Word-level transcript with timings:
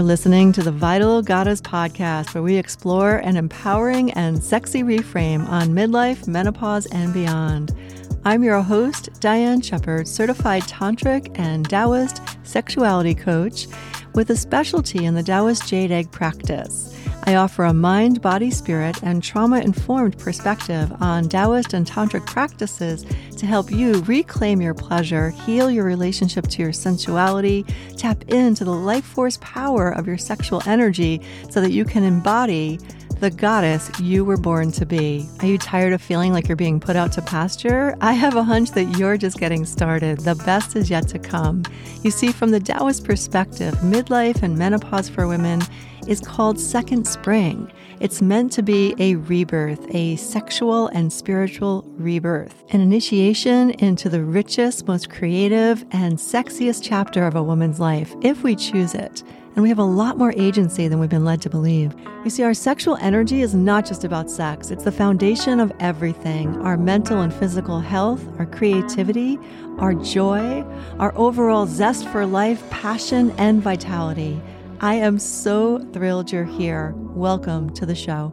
You're 0.00 0.06
listening 0.06 0.52
to 0.52 0.62
the 0.62 0.72
Vital 0.72 1.20
Goddess 1.20 1.60
podcast, 1.60 2.32
where 2.32 2.42
we 2.42 2.56
explore 2.56 3.16
an 3.16 3.36
empowering 3.36 4.10
and 4.12 4.42
sexy 4.42 4.82
reframe 4.82 5.46
on 5.46 5.74
midlife, 5.74 6.26
menopause, 6.26 6.86
and 6.86 7.12
beyond. 7.12 7.76
I'm 8.24 8.42
your 8.42 8.62
host, 8.62 9.10
Diane 9.20 9.60
Shepard, 9.60 10.08
certified 10.08 10.62
tantric 10.62 11.38
and 11.38 11.68
Taoist 11.68 12.22
sexuality 12.44 13.14
coach 13.14 13.66
with 14.14 14.30
a 14.30 14.36
specialty 14.36 15.04
in 15.04 15.14
the 15.14 15.22
Taoist 15.22 15.68
jade 15.68 15.92
egg 15.92 16.10
practice. 16.10 16.98
I 17.24 17.34
offer 17.34 17.64
a 17.64 17.74
mind, 17.74 18.22
body, 18.22 18.50
spirit, 18.50 19.02
and 19.02 19.22
trauma 19.22 19.60
informed 19.60 20.18
perspective 20.18 20.90
on 21.02 21.28
Taoist 21.28 21.74
and 21.74 21.86
Tantric 21.86 22.24
practices 22.24 23.04
to 23.40 23.46
help 23.46 23.70
you 23.70 24.02
reclaim 24.02 24.60
your 24.60 24.74
pleasure, 24.74 25.30
heal 25.30 25.70
your 25.70 25.84
relationship 25.84 26.46
to 26.46 26.62
your 26.62 26.72
sensuality, 26.72 27.64
tap 27.96 28.22
into 28.28 28.64
the 28.64 28.70
life 28.70 29.04
force 29.04 29.38
power 29.40 29.90
of 29.90 30.06
your 30.06 30.18
sexual 30.18 30.62
energy 30.66 31.22
so 31.48 31.60
that 31.62 31.72
you 31.72 31.86
can 31.86 32.04
embody 32.04 32.78
the 33.20 33.30
goddess 33.30 33.90
you 33.98 34.24
were 34.26 34.36
born 34.36 34.70
to 34.72 34.84
be. 34.84 35.26
Are 35.40 35.46
you 35.46 35.56
tired 35.56 35.94
of 35.94 36.02
feeling 36.02 36.32
like 36.32 36.48
you're 36.48 36.56
being 36.56 36.80
put 36.80 36.96
out 36.96 37.12
to 37.12 37.22
pasture? 37.22 37.96
I 38.00 38.12
have 38.12 38.36
a 38.36 38.42
hunch 38.42 38.72
that 38.72 38.98
you're 38.98 39.16
just 39.16 39.38
getting 39.38 39.64
started. 39.64 40.20
The 40.20 40.34
best 40.34 40.76
is 40.76 40.90
yet 40.90 41.08
to 41.08 41.18
come. 41.18 41.62
You 42.02 42.10
see, 42.10 42.32
from 42.32 42.50
the 42.50 42.60
Taoist 42.60 43.04
perspective, 43.04 43.74
midlife 43.76 44.42
and 44.42 44.56
menopause 44.56 45.08
for 45.08 45.26
women 45.26 45.62
is 46.10 46.20
called 46.20 46.58
Second 46.58 47.06
Spring. 47.06 47.70
It's 48.00 48.20
meant 48.20 48.50
to 48.52 48.62
be 48.62 48.96
a 48.98 49.14
rebirth, 49.14 49.86
a 49.94 50.16
sexual 50.16 50.88
and 50.88 51.12
spiritual 51.12 51.84
rebirth, 51.98 52.64
an 52.70 52.80
initiation 52.80 53.70
into 53.70 54.08
the 54.08 54.24
richest, 54.24 54.88
most 54.88 55.08
creative, 55.08 55.84
and 55.92 56.18
sexiest 56.18 56.80
chapter 56.82 57.26
of 57.26 57.36
a 57.36 57.42
woman's 57.42 57.78
life, 57.78 58.12
if 58.22 58.42
we 58.42 58.56
choose 58.56 58.92
it. 58.92 59.22
And 59.54 59.62
we 59.62 59.68
have 59.68 59.78
a 59.78 59.84
lot 59.84 60.18
more 60.18 60.32
agency 60.36 60.88
than 60.88 60.98
we've 60.98 61.08
been 61.08 61.24
led 61.24 61.42
to 61.42 61.50
believe. 61.50 61.94
You 62.24 62.30
see, 62.30 62.42
our 62.42 62.54
sexual 62.54 62.96
energy 62.96 63.42
is 63.42 63.54
not 63.54 63.86
just 63.86 64.02
about 64.02 64.30
sex, 64.30 64.72
it's 64.72 64.84
the 64.84 64.92
foundation 64.92 65.60
of 65.60 65.72
everything 65.78 66.56
our 66.62 66.76
mental 66.76 67.20
and 67.20 67.32
physical 67.32 67.78
health, 67.78 68.24
our 68.38 68.46
creativity, 68.46 69.38
our 69.78 69.94
joy, 69.94 70.64
our 70.98 71.16
overall 71.16 71.66
zest 71.66 72.08
for 72.08 72.26
life, 72.26 72.68
passion, 72.70 73.30
and 73.38 73.62
vitality. 73.62 74.40
I 74.82 74.94
am 74.94 75.18
so 75.18 75.78
thrilled 75.92 76.32
you're 76.32 76.46
here. 76.46 76.94
Welcome 76.96 77.68
to 77.74 77.84
the 77.84 77.94
show. 77.94 78.32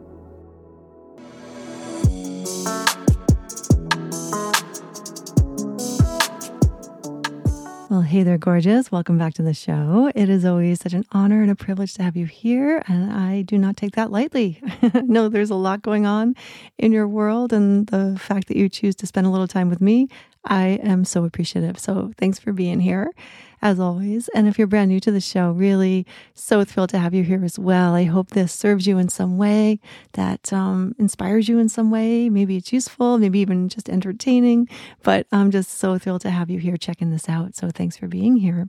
Well, 7.90 8.00
hey 8.00 8.22
there, 8.22 8.38
gorgeous. 8.38 8.90
Welcome 8.90 9.18
back 9.18 9.34
to 9.34 9.42
the 9.42 9.52
show. 9.52 10.10
It 10.14 10.30
is 10.30 10.46
always 10.46 10.80
such 10.80 10.94
an 10.94 11.04
honor 11.12 11.42
and 11.42 11.50
a 11.50 11.54
privilege 11.54 11.92
to 11.94 12.02
have 12.02 12.16
you 12.16 12.24
here, 12.24 12.82
and 12.86 13.12
I 13.12 13.42
do 13.42 13.58
not 13.58 13.76
take 13.76 13.96
that 13.96 14.10
lightly. 14.10 14.62
no, 15.04 15.28
there's 15.28 15.50
a 15.50 15.54
lot 15.54 15.82
going 15.82 16.06
on 16.06 16.34
in 16.78 16.92
your 16.92 17.06
world, 17.06 17.52
and 17.52 17.86
the 17.88 18.18
fact 18.18 18.48
that 18.48 18.56
you 18.56 18.70
choose 18.70 18.94
to 18.96 19.06
spend 19.06 19.26
a 19.26 19.30
little 19.30 19.48
time 19.48 19.68
with 19.68 19.82
me, 19.82 20.08
I 20.46 20.80
am 20.82 21.04
so 21.04 21.24
appreciative. 21.24 21.78
So, 21.78 22.12
thanks 22.16 22.38
for 22.38 22.54
being 22.54 22.80
here 22.80 23.12
as 23.60 23.80
always. 23.80 24.28
And 24.28 24.46
if 24.46 24.58
you're 24.58 24.66
brand 24.66 24.90
new 24.90 25.00
to 25.00 25.10
the 25.10 25.20
show, 25.20 25.50
really 25.50 26.06
so 26.34 26.64
thrilled 26.64 26.90
to 26.90 26.98
have 26.98 27.14
you 27.14 27.24
here 27.24 27.44
as 27.44 27.58
well. 27.58 27.94
I 27.94 28.04
hope 28.04 28.30
this 28.30 28.52
serves 28.52 28.86
you 28.86 28.98
in 28.98 29.08
some 29.08 29.38
way, 29.38 29.80
that 30.12 30.52
um, 30.52 30.94
inspires 30.98 31.48
you 31.48 31.58
in 31.58 31.68
some 31.68 31.90
way. 31.90 32.28
Maybe 32.28 32.56
it's 32.56 32.72
useful, 32.72 33.18
maybe 33.18 33.38
even 33.40 33.68
just 33.68 33.88
entertaining, 33.88 34.68
but 35.02 35.26
I'm 35.32 35.50
just 35.50 35.70
so 35.72 35.98
thrilled 35.98 36.22
to 36.22 36.30
have 36.30 36.50
you 36.50 36.58
here 36.58 36.76
checking 36.76 37.10
this 37.10 37.28
out. 37.28 37.56
So 37.56 37.70
thanks 37.70 37.96
for 37.96 38.08
being 38.08 38.36
here. 38.36 38.68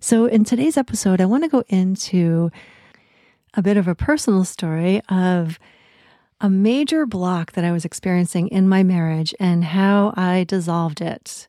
So, 0.00 0.26
in 0.26 0.44
today's 0.44 0.76
episode, 0.76 1.20
I 1.20 1.26
want 1.26 1.44
to 1.44 1.48
go 1.48 1.64
into 1.68 2.50
a 3.54 3.62
bit 3.62 3.76
of 3.76 3.88
a 3.88 3.94
personal 3.94 4.44
story 4.44 5.00
of 5.08 5.58
a 6.40 6.48
major 6.48 7.06
block 7.06 7.52
that 7.52 7.64
I 7.64 7.72
was 7.72 7.84
experiencing 7.84 8.48
in 8.48 8.68
my 8.68 8.82
marriage 8.82 9.34
and 9.40 9.64
how 9.64 10.14
I 10.16 10.44
dissolved 10.44 11.00
it. 11.00 11.48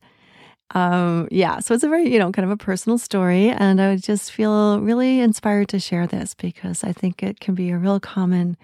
Um, 0.72 1.28
yeah, 1.32 1.60
so 1.60 1.74
it's 1.74 1.84
a 1.84 1.90
very, 1.90 2.12
you 2.12 2.20
know, 2.20 2.32
kind 2.32 2.46
of 2.46 2.52
a 2.52 2.58
personal 2.58 2.98
story. 2.98 3.50
And 3.50 3.82
I 3.82 3.90
would 3.90 4.04
just 4.04 4.32
feel 4.32 4.80
really 4.80 5.20
inspired 5.20 5.70
to 5.70 5.80
share 5.80 6.06
this 6.06 6.34
because 6.34 6.84
I 6.84 6.94
think 6.94 7.24
it 7.24 7.40
can 7.40 7.56
be 7.56 7.72
a 7.72 7.78
real 7.78 8.00
common 8.00 8.58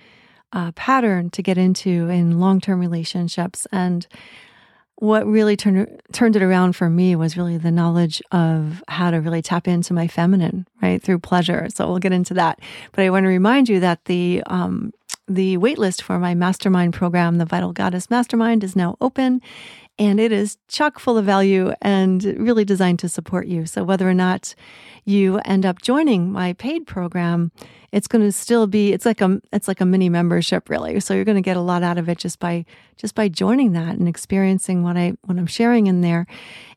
uh, 0.53 0.71
pattern 0.73 1.29
to 1.31 1.41
get 1.41 1.57
into 1.57 2.07
in 2.09 2.39
long 2.39 2.61
term 2.61 2.79
relationships. 2.79 3.67
And 3.71 4.07
what 4.97 5.27
really 5.27 5.57
turned 5.57 6.01
turned 6.13 6.35
it 6.35 6.41
around 6.41 6.73
for 6.73 6.89
me 6.89 7.16
was 7.16 7.35
really 7.35 7.57
the 7.57 7.71
knowledge 7.71 8.22
of 8.31 8.81
how 8.87 9.11
to 9.11 9.19
really 9.19 9.41
tap 9.41 9.67
into 9.67 9.93
my 9.93 10.07
feminine, 10.07 10.66
right, 10.81 11.01
through 11.01 11.19
pleasure. 11.19 11.67
So 11.73 11.87
we'll 11.87 11.99
get 11.99 12.13
into 12.13 12.33
that. 12.35 12.59
But 12.93 13.03
I 13.03 13.09
want 13.09 13.25
to 13.25 13.29
remind 13.29 13.67
you 13.67 13.81
that 13.81 14.05
the 14.05 14.41
um, 14.47 14.93
the 15.28 15.58
waitlist 15.58 16.02
for 16.02 16.19
my 16.19 16.36
mastermind 16.36 16.94
program, 16.94 17.38
the 17.38 17.46
Vital 17.46 17.74
Goddess 17.74 18.09
Mastermind, 18.09 18.63
is 18.63 18.75
now 18.75 18.96
open 19.02 19.41
and 19.97 20.19
it 20.19 20.31
is 20.31 20.58
chock 20.68 21.00
full 21.00 21.18
of 21.18 21.25
value 21.25 21.74
and 21.81 22.24
really 22.24 22.66
designed 22.66 23.00
to 23.00 23.09
support 23.09 23.47
you. 23.47 23.66
So 23.66 23.84
whether 23.84 24.09
or 24.09 24.14
not 24.14 24.53
you 25.06 25.40
end 25.46 25.66
up 25.66 25.81
joining 25.81 26.31
my 26.31 26.53
paid 26.53 26.85
program, 26.85 27.52
it's 27.91 28.08
going 28.08 28.24
to 28.24 28.31
still 28.31 28.68
be 28.68 28.91
it's 28.91 29.06
like 29.06 29.22
a 29.22 29.41
it's 29.53 29.68
like 29.68 29.80
a 29.80 29.85
mini 29.85 30.09
membership 30.09 30.69
really. 30.69 31.00
So 31.00 31.14
you're 31.14 31.24
going 31.24 31.35
to 31.35 31.41
get 31.41 31.58
a 31.58 31.62
lot 31.62 31.81
out 31.81 31.97
of 31.97 32.09
it 32.09 32.18
just 32.18 32.40
by 32.40 32.66
just 32.97 33.16
by 33.16 33.30
joining 33.30 33.72
that 33.72 33.96
and 33.97 34.08
experiencing 34.08 34.84
what 34.84 34.97
I 34.97 35.14
what 35.24 35.38
I'm 35.38 35.47
sharing 35.47 35.88
in 35.88 36.02
there 36.02 36.28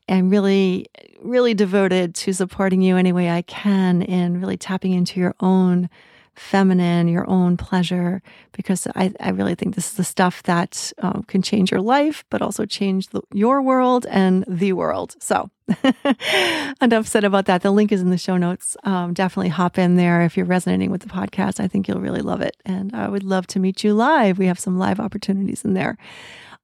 and 0.07 0.31
really 0.31 0.87
really 1.21 1.53
devoted 1.53 2.15
to 2.15 2.33
supporting 2.33 2.81
you 2.81 2.95
any 2.95 3.11
way 3.11 3.29
I 3.29 3.41
can 3.41 4.01
and 4.03 4.39
really 4.39 4.57
tapping 4.57 4.93
into 4.93 5.19
your 5.19 5.35
own 5.41 5.89
feminine, 6.35 7.07
your 7.07 7.29
own 7.29 7.57
pleasure, 7.57 8.21
because 8.51 8.87
I, 8.95 9.13
I 9.19 9.29
really 9.29 9.55
think 9.55 9.75
this 9.75 9.91
is 9.91 9.97
the 9.97 10.03
stuff 10.03 10.43
that 10.43 10.93
um, 10.99 11.23
can 11.27 11.41
change 11.41 11.71
your 11.71 11.81
life, 11.81 12.23
but 12.29 12.41
also 12.41 12.65
change 12.65 13.07
the, 13.09 13.21
your 13.33 13.61
world 13.61 14.05
and 14.09 14.45
the 14.47 14.73
world. 14.73 15.15
So, 15.19 15.49
enough 16.81 17.07
said 17.07 17.23
about 17.23 17.45
that. 17.45 17.61
The 17.61 17.71
link 17.71 17.91
is 17.91 18.01
in 18.01 18.09
the 18.09 18.17
show 18.17 18.37
notes. 18.37 18.75
Um, 18.83 19.13
definitely 19.13 19.49
hop 19.49 19.77
in 19.77 19.95
there 19.95 20.21
if 20.21 20.35
you're 20.35 20.45
resonating 20.45 20.91
with 20.91 21.01
the 21.01 21.09
podcast. 21.09 21.59
I 21.59 21.67
think 21.67 21.87
you'll 21.87 22.01
really 22.01 22.21
love 22.21 22.41
it. 22.41 22.57
And 22.65 22.95
I 22.95 23.07
would 23.07 23.23
love 23.23 23.47
to 23.47 23.59
meet 23.59 23.83
you 23.83 23.93
live. 23.93 24.37
We 24.37 24.47
have 24.47 24.59
some 24.59 24.77
live 24.77 24.99
opportunities 24.99 25.63
in 25.63 25.73
there. 25.73 25.97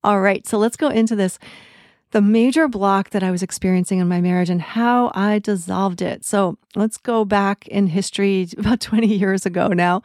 All 0.03 0.21
right, 0.21 0.45
so 0.45 0.57
let's 0.57 0.77
go 0.77 0.89
into 0.89 1.15
this 1.15 1.39
the 2.11 2.21
major 2.21 2.67
block 2.67 3.09
that 3.09 3.23
I 3.23 3.31
was 3.31 3.43
experiencing 3.43 3.99
in 3.99 4.07
my 4.07 4.21
marriage 4.21 4.49
and 4.49 4.61
how 4.61 5.11
I 5.13 5.39
dissolved 5.39 6.01
it. 6.01 6.23
So 6.23 6.57
let's 6.75 6.97
go 6.97 7.25
back 7.25 7.67
in 7.67 7.88
history 7.88 8.47
about 8.57 8.79
20 8.79 9.07
years 9.07 9.45
ago 9.45 9.67
now, 9.67 10.01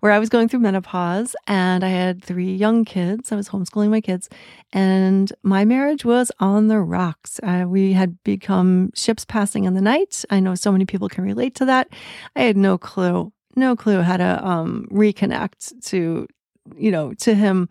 where 0.00 0.12
I 0.12 0.18
was 0.18 0.28
going 0.28 0.48
through 0.48 0.60
menopause 0.60 1.36
and 1.46 1.84
I 1.84 1.88
had 1.88 2.22
three 2.22 2.54
young 2.54 2.84
kids. 2.84 3.30
I 3.30 3.36
was 3.36 3.48
homeschooling 3.48 3.90
my 3.90 4.00
kids, 4.00 4.28
and 4.72 5.32
my 5.42 5.64
marriage 5.64 6.04
was 6.04 6.32
on 6.40 6.68
the 6.68 6.80
rocks. 6.80 7.38
Uh, 7.42 7.64
we 7.66 7.92
had 7.92 8.22
become 8.24 8.90
ships 8.94 9.24
passing 9.24 9.64
in 9.64 9.74
the 9.74 9.80
night. 9.80 10.24
I 10.30 10.40
know 10.40 10.54
so 10.54 10.72
many 10.72 10.86
people 10.86 11.08
can 11.08 11.24
relate 11.24 11.54
to 11.56 11.64
that. 11.66 11.88
I 12.34 12.42
had 12.42 12.56
no 12.56 12.78
clue, 12.78 13.32
no 13.54 13.76
clue 13.76 14.02
how 14.02 14.16
to 14.16 14.46
um, 14.46 14.88
reconnect 14.90 15.84
to 15.86 16.26
you 16.76 16.90
know, 16.90 17.12
to 17.14 17.34
him 17.34 17.68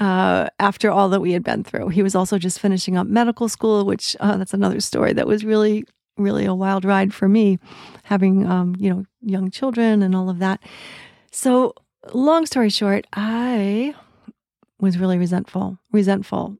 uh, 0.00 0.48
after 0.58 0.90
all 0.90 1.10
that 1.10 1.20
we 1.20 1.32
had 1.32 1.44
been 1.44 1.62
through. 1.62 1.88
He 1.88 2.02
was 2.02 2.14
also 2.14 2.38
just 2.38 2.58
finishing 2.58 2.96
up 2.96 3.06
medical 3.06 3.48
school, 3.48 3.84
which 3.84 4.16
uh, 4.18 4.36
that's 4.38 4.54
another 4.54 4.80
story 4.80 5.12
that 5.12 5.26
was 5.26 5.44
really, 5.44 5.84
really 6.16 6.46
a 6.46 6.54
wild 6.54 6.84
ride 6.84 7.12
for 7.14 7.28
me, 7.28 7.58
having 8.04 8.46
um, 8.46 8.74
you 8.78 8.90
know 8.90 9.04
young 9.20 9.50
children 9.50 10.02
and 10.02 10.16
all 10.16 10.30
of 10.30 10.38
that. 10.38 10.60
So, 11.30 11.74
long 12.12 12.46
story 12.46 12.70
short, 12.70 13.06
I 13.12 13.94
was 14.80 14.98
really 14.98 15.18
resentful, 15.18 15.78
resentful. 15.92 16.56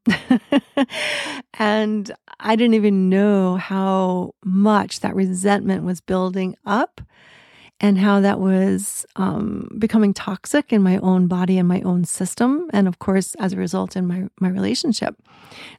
and 1.54 2.12
I 2.38 2.56
didn't 2.56 2.75
even 2.75 3.08
know 3.08 3.56
how 3.56 4.34
much 4.44 5.00
that 5.00 5.14
resentment 5.14 5.84
was 5.84 6.02
building 6.02 6.56
up 6.66 7.00
and 7.80 7.98
how 7.98 8.20
that 8.20 8.40
was 8.40 9.06
um, 9.16 9.70
becoming 9.78 10.12
toxic 10.12 10.72
in 10.72 10.82
my 10.82 10.98
own 10.98 11.26
body 11.26 11.56
and 11.58 11.66
my 11.66 11.80
own 11.80 12.04
system, 12.04 12.68
and 12.72 12.86
of 12.86 12.98
course, 12.98 13.34
as 13.36 13.54
a 13.54 13.56
result, 13.56 13.96
in 13.96 14.06
my 14.06 14.28
my 14.38 14.48
relationship. 14.48 15.16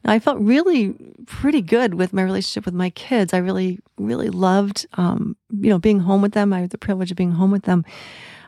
Now, 0.03 0.13
I 0.13 0.19
felt 0.19 0.39
really 0.39 0.95
pretty 1.27 1.62
good 1.62 1.94
with 1.94 2.12
my 2.12 2.24
relationship 2.24 2.65
with 2.65 2.74
my 2.74 2.89
kids. 2.89 3.33
I 3.33 3.38
really, 3.38 3.80
really 3.98 4.30
loved, 4.30 4.86
um, 4.94 5.38
you 5.51 5.69
know, 5.69 5.80
being 5.80 6.00
home 6.00 6.21
with 6.21 6.33
them. 6.33 6.53
I 6.53 6.62
had 6.62 6.71
the 6.71 6.77
privilege 6.77 7.12
of 7.12 7.18
being 7.18 7.31
home 7.31 7.51
with 7.51 7.63
them 7.63 7.86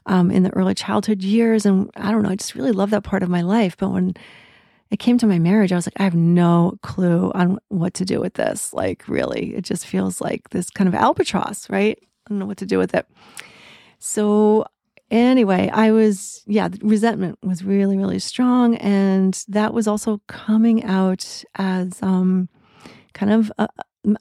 um, 0.07 0.31
in 0.31 0.43
the 0.43 0.53
early 0.53 0.73
childhood 0.73 1.21
years, 1.21 1.65
and 1.65 1.89
I 1.95 2.11
don't 2.11 2.23
know, 2.23 2.29
I 2.29 2.35
just 2.35 2.55
really 2.55 2.71
love 2.71 2.89
that 2.89 3.03
part 3.03 3.23
of 3.23 3.29
my 3.29 3.41
life. 3.41 3.77
But 3.77 3.89
when 3.89 4.15
it 4.89 4.97
came 4.97 5.17
to 5.19 5.27
my 5.27 5.39
marriage, 5.39 5.71
I 5.71 5.75
was 5.75 5.87
like, 5.87 5.99
I 5.99 6.03
have 6.03 6.15
no 6.15 6.77
clue 6.81 7.31
on 7.33 7.59
what 7.69 7.93
to 7.95 8.05
do 8.05 8.19
with 8.19 8.33
this. 8.33 8.73
Like, 8.73 9.07
really, 9.07 9.55
it 9.55 9.63
just 9.63 9.85
feels 9.85 10.21
like 10.21 10.49
this 10.49 10.69
kind 10.69 10.87
of 10.87 10.95
albatross, 10.95 11.69
right? 11.69 11.99
I 12.25 12.29
don't 12.29 12.39
know 12.39 12.45
what 12.45 12.57
to 12.57 12.65
do 12.65 12.77
with 12.77 12.93
it. 12.93 13.07
So, 13.99 14.65
anyway, 15.11 15.69
I 15.73 15.91
was, 15.91 16.43
yeah, 16.45 16.69
resentment 16.81 17.39
was 17.43 17.63
really, 17.63 17.97
really 17.97 18.19
strong. 18.19 18.75
And 18.75 19.43
that 19.47 19.73
was 19.73 19.87
also 19.87 20.21
coming 20.27 20.83
out 20.83 21.43
as 21.55 22.01
um, 22.01 22.49
kind 23.13 23.31
of 23.31 23.51
a, 23.57 23.67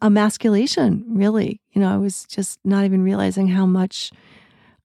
emasculation, 0.02 1.04
really. 1.08 1.60
You 1.72 1.80
know, 1.80 1.92
I 1.92 1.96
was 1.96 2.24
just 2.26 2.58
not 2.64 2.84
even 2.84 3.02
realizing 3.02 3.48
how 3.48 3.66
much 3.66 4.12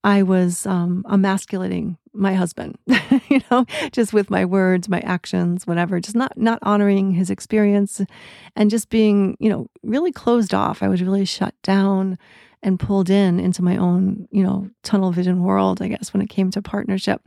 I 0.03 0.23
was 0.23 0.65
um, 0.65 1.05
emasculating 1.09 1.97
my 2.13 2.33
husband, 2.33 2.77
you 3.29 3.41
know, 3.51 3.65
just 3.91 4.13
with 4.13 4.29
my 4.29 4.45
words, 4.45 4.89
my 4.89 5.01
actions, 5.01 5.67
whatever, 5.67 5.99
just 5.99 6.15
not 6.15 6.35
not 6.37 6.59
honoring 6.63 7.11
his 7.11 7.29
experience 7.29 8.01
and 8.55 8.71
just 8.71 8.89
being, 8.89 9.37
you 9.39 9.49
know, 9.49 9.67
really 9.83 10.11
closed 10.11 10.53
off. 10.53 10.81
I 10.81 10.87
was 10.87 11.03
really 11.03 11.25
shut 11.25 11.53
down 11.61 12.17
and 12.67 12.77
pulled 12.77 13.09
in 13.09 13.39
into 13.39 13.63
my 13.63 13.77
own, 13.77 14.27
you 14.29 14.43
know, 14.43 14.69
tunnel 14.83 15.13
vision 15.13 15.41
world, 15.41 15.81
I 15.81 15.87
guess, 15.87 16.11
when 16.11 16.21
it 16.21 16.27
came 16.27 16.51
to 16.51 16.61
partnership. 16.61 17.21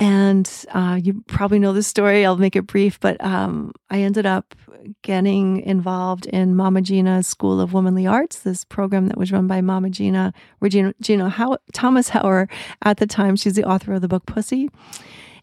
And 0.00 0.50
uh, 0.74 0.98
you 1.00 1.22
probably 1.28 1.60
know 1.60 1.72
the 1.72 1.82
story. 1.84 2.26
I'll 2.26 2.36
make 2.36 2.56
it 2.56 2.66
brief, 2.66 2.98
but 2.98 3.22
um, 3.24 3.70
I 3.88 4.00
ended 4.00 4.26
up 4.26 4.56
getting 5.02 5.60
involved 5.60 6.26
in 6.26 6.56
Mama 6.56 6.82
Gena's 6.82 7.28
School 7.28 7.60
of 7.60 7.72
Womanly 7.72 8.04
Arts, 8.04 8.40
this 8.40 8.64
program 8.64 9.06
that 9.06 9.16
was 9.16 9.30
run 9.30 9.46
by 9.46 9.60
Mama 9.60 9.90
Gena, 9.90 10.32
Regena 10.60 10.92
Gina 11.00 11.28
How- 11.28 11.58
Thomashauer 11.72 12.50
at 12.84 12.96
the 12.96 13.06
time. 13.06 13.36
She's 13.36 13.54
the 13.54 13.64
author 13.64 13.92
of 13.92 14.00
the 14.00 14.08
book 14.08 14.26
Pussy. 14.26 14.68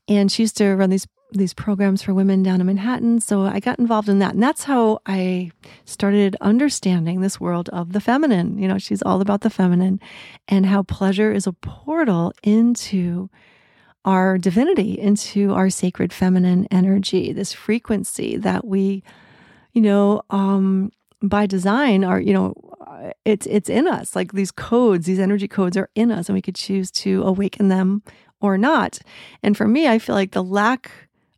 And 0.10 0.30
she 0.30 0.44
used 0.44 0.58
to 0.58 0.76
run 0.76 0.90
these 0.90 1.08
these 1.32 1.54
programs 1.54 2.02
for 2.02 2.14
women 2.14 2.42
down 2.42 2.60
in 2.60 2.68
Manhattan. 2.68 3.20
So 3.20 3.44
I 3.44 3.60
got 3.60 3.80
involved 3.80 4.10
in 4.10 4.20
that. 4.20 4.34
And 4.34 4.42
that's 4.42 4.64
how 4.64 5.00
I 5.06 5.52
started 5.86 6.36
understanding 6.42 7.22
this 7.22 7.40
world 7.40 7.70
of 7.70 7.94
the 7.94 8.02
feminine. 8.02 8.58
You 8.58 8.68
know, 8.68 8.78
she's 8.78 9.02
all 9.04 9.22
about 9.22 9.42
the 9.42 9.50
feminine 9.50 10.00
and 10.48 10.66
how 10.66 10.84
pleasure 10.84 11.32
is 11.32 11.46
a 11.46 11.54
portal 11.54 12.34
into 12.44 13.30
our 14.06 14.38
divinity, 14.38 14.98
into 14.98 15.54
our 15.54 15.70
sacred 15.70 16.12
feminine 16.12 16.68
energy, 16.72 17.32
this 17.32 17.54
frequency 17.54 18.38
that 18.38 18.66
we, 18.66 19.04
you 19.74 19.82
know, 19.82 20.22
um, 20.30 20.92
by 21.22 21.46
design 21.46 22.04
are, 22.04 22.20
you 22.20 22.34
know, 22.34 22.54
it's 23.26 23.46
it's 23.46 23.70
in 23.70 23.88
us. 23.88 24.16
Like 24.16 24.32
these 24.32 24.52
codes, 24.52 25.06
these 25.06 25.20
energy 25.20 25.48
codes 25.48 25.78
are 25.78 25.90
in 25.96 26.12
us, 26.12 26.28
and 26.28 26.34
we 26.34 26.42
could 26.42 26.56
choose 26.56 26.90
to 26.92 27.24
awaken 27.24 27.68
them 27.68 28.04
or 28.42 28.58
not. 28.58 29.00
And 29.44 29.56
for 29.56 29.68
me, 29.68 29.88
I 29.88 30.00
feel 30.00 30.16
like 30.16 30.32
the 30.32 30.44
lack 30.44 30.92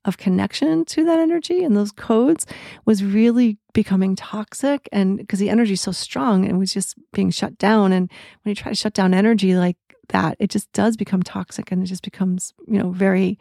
of 0.06 0.18
connection 0.18 0.83
to 0.86 1.06
that 1.06 1.19
energy 1.19 1.63
and 1.63 1.77
those 1.77 1.92
codes 1.92 2.48
was 2.86 3.03
really 3.03 3.57
becoming 3.74 4.15
toxic 4.15 4.89
and 4.92 5.18
because 5.18 5.39
the 5.39 5.50
energy 5.50 5.74
is 5.74 5.81
so 5.81 5.92
strong 5.92 6.45
and 6.45 6.57
was 6.57 6.74
just 6.74 6.95
being 7.13 7.30
shut 7.30 7.57
down 7.57 7.92
and 7.92 8.12
when 8.42 8.50
you 8.51 8.56
try 8.56 8.71
to 8.71 8.75
shut 8.75 8.94
down 8.94 9.13
energy 9.13 9.56
like 9.56 9.77
that, 10.12 10.38
it 10.39 10.50
just 10.50 10.71
does 10.74 10.95
become 10.95 11.24
toxic 11.24 11.71
and 11.71 11.83
it 11.83 11.88
just 11.88 12.03
becomes, 12.03 12.53
you 12.68 12.77
know, 12.77 12.92
very 12.92 13.39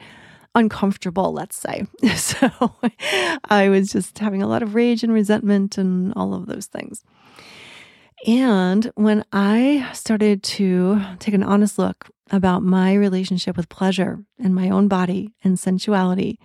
uncomfortable, 0.55 1.33
let's 1.33 1.57
say. 1.57 1.87
So 2.17 2.51
I 3.45 3.69
was 3.69 3.93
just 3.93 4.19
having 4.19 4.43
a 4.43 4.47
lot 4.47 4.63
of 4.63 4.75
rage 4.75 5.03
and 5.03 5.13
resentment 5.13 5.79
and 5.79 6.13
all 6.15 6.35
of 6.35 6.47
those 6.47 6.67
things. 6.67 7.05
And 8.27 8.91
when 8.97 9.25
I 9.33 9.89
started 9.95 10.43
to 10.43 11.01
take 11.19 11.35
an 11.35 11.43
honest 11.43 11.79
look 11.79 12.11
about 12.31 12.63
my 12.63 12.95
relationship 12.95 13.57
with 13.57 13.69
pleasure 13.69 14.25
and 14.39 14.55
my 14.55 14.71
own 14.71 14.89
body 14.89 15.35
and 15.43 15.59
sensuality, 15.59 16.39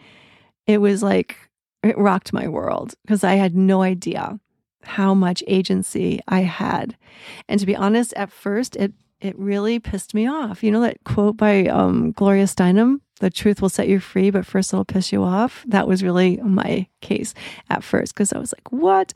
it 0.68 0.80
was 0.80 1.04
like 1.04 1.38
it 1.84 1.98
rocked 1.98 2.34
my 2.34 2.48
world 2.48 2.96
because 3.04 3.24
I 3.24 3.36
had 3.36 3.56
no 3.56 3.82
idea 3.82 4.40
how 4.84 5.14
much 5.14 5.44
agency 5.48 6.20
I 6.28 6.42
had. 6.42 6.98
And 7.48 7.60
to 7.60 7.66
be 7.66 7.76
honest, 7.76 8.14
at 8.14 8.32
first 8.32 8.76
it 8.76 8.94
it 9.22 9.38
really 9.40 9.80
pissed 9.80 10.14
me 10.14 10.28
off. 10.28 10.64
You 10.64 10.72
know 10.72 10.82
that 10.82 11.04
quote 11.04 11.38
by 11.38 11.66
um, 11.68 12.12
Gloria 12.12 12.46
Steinem, 12.46 13.00
the 13.20 13.30
truth 13.30 13.62
will 13.62 13.70
set 13.70 13.88
you 13.88 14.00
free, 14.00 14.30
but 14.30 14.46
first 14.46 14.74
it'll 14.74 14.86
piss 14.86 15.12
you 15.12 15.24
off. 15.24 15.64
That 15.68 15.88
was 15.88 16.04
really 16.04 16.38
my 16.38 16.88
case 17.02 17.34
at 17.70 17.84
first 17.84 18.14
because 18.14 18.34
I 18.34 18.40
was 18.40 18.54
like, 18.54 18.72
what? 18.72 19.14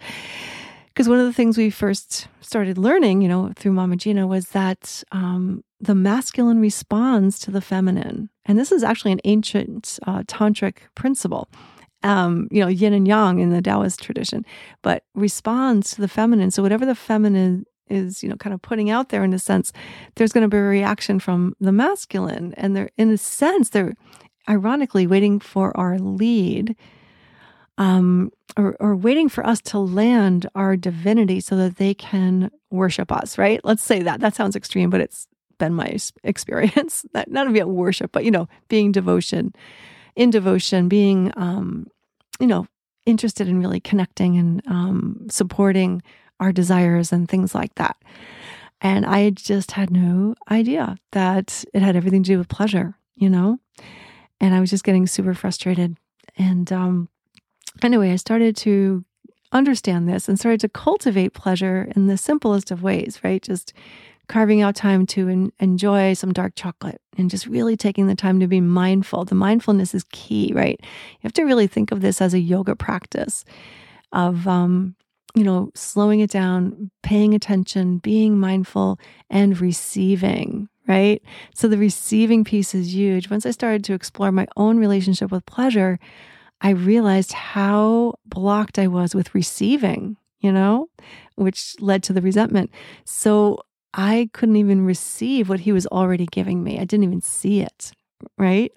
Because 0.87 1.09
one 1.09 1.19
of 1.19 1.25
the 1.25 1.33
things 1.33 1.57
we 1.57 1.69
first 1.69 2.27
started 2.41 2.77
learning, 2.77 3.21
you 3.21 3.27
know, 3.27 3.51
through 3.55 3.73
Mama 3.73 3.97
Gena 3.97 4.25
was 4.25 4.49
that 4.49 5.03
um, 5.11 5.63
the 5.79 5.95
masculine 5.95 6.59
responds 6.59 7.39
to 7.39 7.51
the 7.51 7.61
feminine. 7.61 8.29
And 8.45 8.57
this 8.59 8.71
is 8.71 8.83
actually 8.83 9.13
an 9.13 9.21
ancient 9.23 9.99
uh, 10.05 10.23
tantric 10.23 10.77
principle. 10.95 11.49
Um, 12.01 12.47
you 12.49 12.61
know, 12.61 12.67
yin 12.67 12.93
and 12.93 13.05
yang 13.05 13.39
in 13.39 13.49
the 13.49 13.61
Taoist 13.61 14.01
tradition, 14.01 14.45
but 14.81 15.03
responds 15.15 15.91
to 15.91 16.01
the 16.01 16.07
feminine. 16.07 16.49
So 16.49 16.63
whatever 16.63 16.85
the 16.85 16.95
feminine 16.95 17.65
is 17.89 18.23
you 18.23 18.29
know 18.29 18.35
kind 18.35 18.53
of 18.53 18.61
putting 18.61 18.89
out 18.89 19.09
there 19.09 19.23
in 19.23 19.33
a 19.33 19.39
sense 19.39 19.73
there's 20.15 20.31
going 20.31 20.43
to 20.43 20.47
be 20.47 20.57
a 20.57 20.61
reaction 20.61 21.19
from 21.19 21.55
the 21.59 21.71
masculine 21.71 22.53
and 22.55 22.75
they're 22.75 22.91
in 22.97 23.09
a 23.09 23.17
sense 23.17 23.69
they're 23.69 23.95
ironically 24.47 25.07
waiting 25.07 25.39
for 25.39 25.75
our 25.75 25.97
lead 25.97 26.75
um, 27.77 28.31
or, 28.57 28.75
or 28.79 28.95
waiting 28.95 29.29
for 29.29 29.45
us 29.45 29.61
to 29.61 29.79
land 29.79 30.45
our 30.53 30.75
divinity 30.75 31.39
so 31.39 31.55
that 31.55 31.77
they 31.77 31.93
can 31.93 32.51
worship 32.69 33.11
us 33.11 33.37
right 33.37 33.59
let's 33.63 33.83
say 33.83 34.01
that 34.01 34.19
that 34.19 34.35
sounds 34.35 34.55
extreme 34.55 34.89
but 34.89 35.01
it's 35.01 35.27
been 35.59 35.73
my 35.73 35.95
experience 36.23 37.05
that 37.13 37.29
not 37.29 37.45
only 37.45 37.63
worship 37.63 38.11
but 38.11 38.25
you 38.25 38.31
know 38.31 38.47
being 38.67 38.91
devotion 38.91 39.53
in 40.15 40.31
devotion 40.31 40.89
being 40.89 41.31
um, 41.37 41.85
you 42.39 42.47
know 42.47 42.65
interested 43.05 43.47
in 43.47 43.59
really 43.59 43.79
connecting 43.79 44.37
and 44.37 44.61
um, 44.67 45.27
supporting 45.29 46.01
our 46.39 46.51
desires 46.51 47.11
and 47.11 47.27
things 47.27 47.53
like 47.53 47.75
that. 47.75 47.97
And 48.81 49.05
I 49.05 49.31
just 49.31 49.71
had 49.71 49.91
no 49.91 50.35
idea 50.49 50.97
that 51.11 51.65
it 51.73 51.81
had 51.81 51.95
everything 51.95 52.23
to 52.23 52.27
do 52.31 52.37
with 52.37 52.47
pleasure, 52.47 52.95
you 53.15 53.29
know? 53.29 53.59
And 54.39 54.55
I 54.55 54.61
was 54.61 54.69
just 54.69 54.85
getting 54.85 55.05
super 55.05 55.33
frustrated. 55.33 55.97
And 56.37 56.71
um, 56.71 57.09
anyway, 57.83 58.11
I 58.11 58.15
started 58.15 58.55
to 58.57 59.03
understand 59.51 60.07
this 60.07 60.29
and 60.29 60.39
started 60.39 60.61
to 60.61 60.69
cultivate 60.69 61.33
pleasure 61.33 61.91
in 61.95 62.07
the 62.07 62.17
simplest 62.17 62.71
of 62.71 62.83
ways, 62.83 63.19
right? 63.21 63.41
Just 63.41 63.73
carving 64.29 64.61
out 64.61 64.75
time 64.75 65.05
to 65.07 65.27
en- 65.27 65.51
enjoy 65.59 66.13
some 66.13 66.31
dark 66.31 66.53
chocolate 66.55 67.01
and 67.17 67.29
just 67.29 67.45
really 67.47 67.75
taking 67.75 68.07
the 68.07 68.15
time 68.15 68.39
to 68.39 68.47
be 68.47 68.61
mindful. 68.61 69.25
The 69.25 69.35
mindfulness 69.35 69.93
is 69.93 70.05
key, 70.11 70.53
right? 70.55 70.79
You 70.79 71.19
have 71.23 71.33
to 71.33 71.43
really 71.43 71.67
think 71.67 71.91
of 71.91 71.99
this 71.99 72.21
as 72.21 72.33
a 72.33 72.39
yoga 72.39 72.75
practice 72.75 73.43
of 74.13 74.47
um, 74.47 74.95
you 75.35 75.43
know, 75.43 75.71
slowing 75.75 76.21
it 76.21 76.31
down, 76.31 76.91
paying 77.03 77.33
attention, 77.33 77.97
being 77.97 78.39
mindful, 78.39 78.99
and 79.29 79.59
receiving, 79.59 80.69
right? 80.87 81.21
So 81.53 81.67
the 81.67 81.77
receiving 81.77 82.43
piece 82.43 82.73
is 82.73 82.93
huge. 82.93 83.29
Once 83.29 83.45
I 83.45 83.51
started 83.51 83.83
to 83.85 83.93
explore 83.93 84.31
my 84.31 84.47
own 84.57 84.77
relationship 84.77 85.31
with 85.31 85.45
pleasure, 85.45 85.99
I 86.61 86.71
realized 86.71 87.33
how 87.33 88.15
blocked 88.25 88.79
I 88.79 88.87
was 88.87 89.13
with 89.13 89.33
receiving, 89.35 90.17
you 90.39 90.51
know, 90.51 90.89
which 91.35 91.75
led 91.79 92.03
to 92.03 92.13
the 92.13 92.21
resentment. 92.21 92.71
So 93.05 93.59
I 93.93 94.29
couldn't 94.33 94.57
even 94.57 94.85
receive 94.85 95.49
what 95.49 95.61
he 95.61 95.71
was 95.71 95.87
already 95.87 96.25
giving 96.25 96.63
me. 96.63 96.79
I 96.79 96.85
didn't 96.85 97.05
even 97.05 97.21
see 97.21 97.61
it, 97.61 97.91
right? 98.37 98.71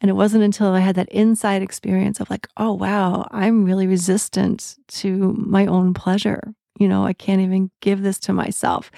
And 0.00 0.10
it 0.10 0.14
wasn't 0.14 0.44
until 0.44 0.68
I 0.68 0.80
had 0.80 0.96
that 0.96 1.08
inside 1.10 1.62
experience 1.62 2.20
of 2.20 2.30
like, 2.30 2.48
oh, 2.56 2.72
wow, 2.72 3.26
I'm 3.30 3.64
really 3.64 3.86
resistant 3.86 4.76
to 4.88 5.34
my 5.38 5.66
own 5.66 5.94
pleasure. 5.94 6.54
You 6.78 6.88
know, 6.88 7.06
I 7.06 7.14
can't 7.14 7.40
even 7.40 7.70
give 7.80 8.02
this 8.02 8.18
to 8.20 8.32
myself. 8.32 8.90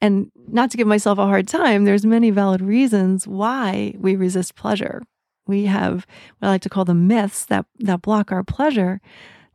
And 0.00 0.30
not 0.48 0.70
to 0.72 0.76
give 0.76 0.86
myself 0.86 1.18
a 1.18 1.26
hard 1.26 1.48
time, 1.48 1.84
there's 1.84 2.04
many 2.04 2.30
valid 2.30 2.60
reasons 2.60 3.26
why 3.26 3.94
we 3.98 4.16
resist 4.16 4.54
pleasure. 4.54 5.02
We 5.46 5.64
have 5.64 6.06
what 6.38 6.48
I 6.48 6.50
like 6.52 6.62
to 6.62 6.68
call 6.68 6.84
the 6.84 6.94
myths 6.94 7.46
that, 7.46 7.64
that 7.80 8.02
block 8.02 8.32
our 8.32 8.44
pleasure 8.44 9.00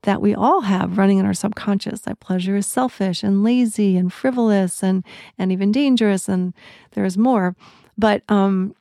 that 0.03 0.21
we 0.21 0.33
all 0.33 0.61
have 0.61 0.97
running 0.97 1.17
in 1.17 1.25
our 1.25 1.33
subconscious 1.33 2.01
that 2.01 2.19
pleasure 2.19 2.55
is 2.55 2.67
selfish 2.67 3.23
and 3.23 3.43
lazy 3.43 3.97
and 3.97 4.13
frivolous 4.13 4.83
and 4.83 5.03
and 5.37 5.51
even 5.51 5.71
dangerous 5.71 6.29
and 6.29 6.53
there's 6.91 7.17
more 7.17 7.55
but 7.97 8.23
um 8.29 8.73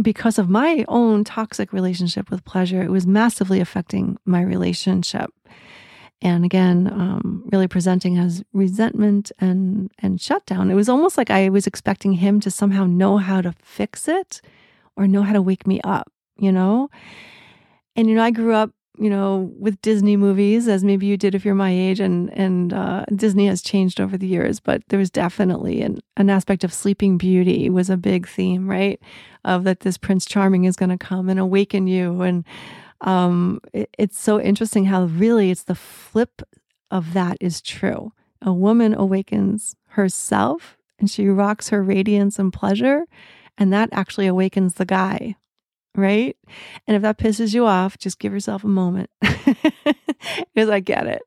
because 0.00 0.38
of 0.38 0.48
my 0.48 0.84
own 0.88 1.24
toxic 1.24 1.72
relationship 1.72 2.30
with 2.30 2.44
pleasure, 2.44 2.82
it 2.82 2.90
was 2.90 3.06
massively 3.06 3.60
affecting 3.60 4.16
my 4.24 4.40
relationship. 4.40 5.30
And 6.20 6.44
again, 6.44 6.88
um, 6.92 7.44
really 7.52 7.68
presenting 7.68 8.18
as 8.18 8.42
resentment 8.52 9.30
and 9.38 9.90
and 10.00 10.20
shutdown. 10.20 10.70
It 10.70 10.74
was 10.74 10.88
almost 10.88 11.16
like 11.16 11.30
I 11.30 11.48
was 11.48 11.66
expecting 11.66 12.14
him 12.14 12.40
to 12.40 12.50
somehow 12.50 12.86
know 12.86 13.18
how 13.18 13.40
to 13.40 13.54
fix 13.62 14.08
it 14.08 14.40
or 14.96 15.06
know 15.06 15.22
how 15.22 15.32
to 15.32 15.42
wake 15.42 15.66
me 15.66 15.80
up, 15.82 16.10
you 16.36 16.50
know. 16.50 16.90
And 17.94 18.08
you 18.08 18.16
know, 18.16 18.22
I 18.22 18.32
grew 18.32 18.54
up 18.54 18.70
you 18.98 19.08
know, 19.08 19.52
with 19.58 19.80
Disney 19.82 20.16
movies, 20.16 20.66
as 20.66 20.82
maybe 20.82 21.06
you 21.06 21.16
did 21.16 21.34
if 21.34 21.44
you're 21.44 21.54
my 21.54 21.70
age, 21.70 22.00
and 22.00 22.36
and 22.36 22.72
uh, 22.72 23.04
Disney 23.14 23.46
has 23.46 23.62
changed 23.62 24.00
over 24.00 24.16
the 24.18 24.26
years, 24.26 24.60
but 24.60 24.82
there 24.88 24.98
was 24.98 25.10
definitely 25.10 25.82
an, 25.82 26.00
an 26.16 26.30
aspect 26.30 26.64
of 26.64 26.72
Sleeping 26.72 27.16
Beauty 27.16 27.70
was 27.70 27.90
a 27.90 27.96
big 27.96 28.28
theme, 28.28 28.68
right? 28.68 29.00
Of 29.44 29.64
that 29.64 29.80
this 29.80 29.98
Prince 29.98 30.26
Charming 30.26 30.64
is 30.64 30.76
going 30.76 30.90
to 30.90 30.98
come 30.98 31.28
and 31.28 31.38
awaken 31.38 31.86
you, 31.86 32.22
and 32.22 32.44
um, 33.00 33.60
it, 33.72 33.88
it's 33.98 34.18
so 34.18 34.40
interesting 34.40 34.86
how 34.86 35.04
really 35.04 35.50
it's 35.50 35.64
the 35.64 35.74
flip 35.74 36.42
of 36.90 37.12
that 37.12 37.36
is 37.40 37.60
true. 37.60 38.12
A 38.42 38.52
woman 38.52 38.94
awakens 38.94 39.76
herself, 39.88 40.76
and 40.98 41.10
she 41.10 41.28
rocks 41.28 41.68
her 41.68 41.82
radiance 41.82 42.38
and 42.38 42.52
pleasure, 42.52 43.04
and 43.56 43.72
that 43.72 43.88
actually 43.92 44.26
awakens 44.26 44.74
the 44.74 44.84
guy 44.84 45.36
right? 45.98 46.36
And 46.86 46.96
if 46.96 47.02
that 47.02 47.18
pisses 47.18 47.54
you 47.54 47.66
off, 47.66 47.98
just 47.98 48.18
give 48.18 48.32
yourself 48.32 48.64
a 48.64 48.68
moment 48.68 49.10
because 49.20 50.68
I 50.70 50.80
get 50.80 51.06
it. 51.06 51.22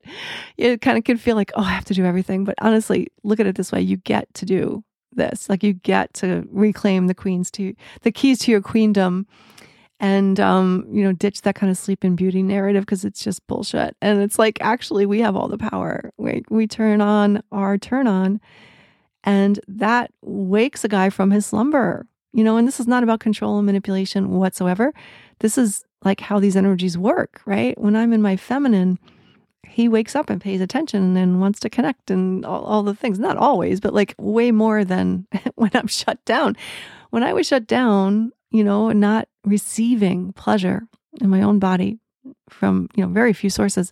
It 0.58 0.82
kind 0.82 0.98
of 0.98 1.04
can 1.04 1.18
feel 1.18 1.36
like, 1.36 1.52
oh, 1.56 1.64
I 1.64 1.72
have 1.72 1.86
to 1.86 1.94
do 1.94 2.06
everything. 2.06 2.44
But 2.44 2.56
honestly, 2.62 3.08
look 3.24 3.40
at 3.40 3.48
it 3.48 3.56
this 3.56 3.72
way 3.72 3.82
you 3.82 3.98
get 3.98 4.34
to 4.36 4.46
do 4.46 4.84
this. 5.12 5.50
Like 5.50 5.64
you 5.64 5.74
get 5.74 6.14
to 6.16 6.48
reclaim 6.52 7.08
the 7.08 7.14
queens 7.14 7.52
to 7.52 7.74
the 8.02 8.12
keys 8.12 8.40
to 8.40 8.52
your 8.52 8.62
queendom 8.62 9.28
and 10.00 10.40
um, 10.40 10.88
you 10.92 11.04
know, 11.04 11.12
ditch 11.12 11.44
that 11.44 11.56
kind 11.56 11.70
of 11.70 11.78
Sleeping 11.78 12.16
Beauty 12.16 12.42
narrative 12.42 12.84
because 12.84 13.06
it's 13.06 13.24
just 13.24 13.46
bullshit. 13.46 13.96
And 14.02 14.22
it's 14.22 14.40
like 14.40 14.58
actually 14.62 15.06
we 15.06 15.20
have 15.20 15.36
all 15.36 15.48
the 15.48 15.58
power. 15.58 16.12
We 16.18 16.44
we 16.50 16.66
turn 16.66 17.02
on 17.02 17.44
our 17.52 17.78
turn 17.78 18.08
on 18.08 18.42
and 19.24 19.60
that 19.68 20.12
wakes 20.22 20.84
a 20.84 20.88
guy 20.88 21.10
from 21.10 21.32
his 21.32 21.46
slumber. 21.46 22.08
You 22.34 22.44
know, 22.44 22.58
and 22.58 22.68
this 22.68 22.80
is 22.80 22.88
not 22.88 23.04
about 23.04 23.20
control 23.20 23.58
and 23.58 23.66
manipulation 23.66 24.32
whatsoever. 24.32 24.94
This 25.40 25.58
is 25.58 25.84
like 26.04 26.20
how 26.20 26.40
these 26.40 26.56
energies 26.56 26.98
work, 26.98 27.42
right? 27.46 27.78
When 27.80 27.96
I'm 27.96 28.14
in 28.14 28.22
my 28.22 28.38
feminine, 28.38 29.00
he 29.68 29.88
wakes 29.88 30.16
up 30.16 30.30
and 30.30 30.42
pays 30.42 30.62
attention 30.62 31.16
and 31.16 31.40
wants 31.40 31.60
to 31.62 31.70
connect 31.70 32.12
and 32.12 32.46
all, 32.46 32.64
all 32.64 32.84
the 32.84 32.96
things. 32.96 33.20
Not 33.20 33.38
always, 33.38 33.80
but 33.80 33.94
like 33.94 34.16
way 34.18 34.52
more 34.52 34.84
than 34.84 35.28
when 35.56 35.72
I'm 35.74 35.88
shut 35.88 36.24
down. 36.26 36.56
When 37.10 37.24
I 37.24 37.34
was 37.34 37.48
shut 37.48 37.68
down, 37.68 38.32
you 38.52 38.64
know, 38.64 38.92
not 38.92 39.28
receiving 39.46 40.34
pleasure 40.34 40.84
in 41.20 41.30
my 41.30 41.42
own 41.42 41.60
body 41.60 42.00
from, 42.50 42.90
you 42.96 43.04
know, 43.04 43.12
very 43.12 43.34
few 43.34 43.50
sources, 43.50 43.92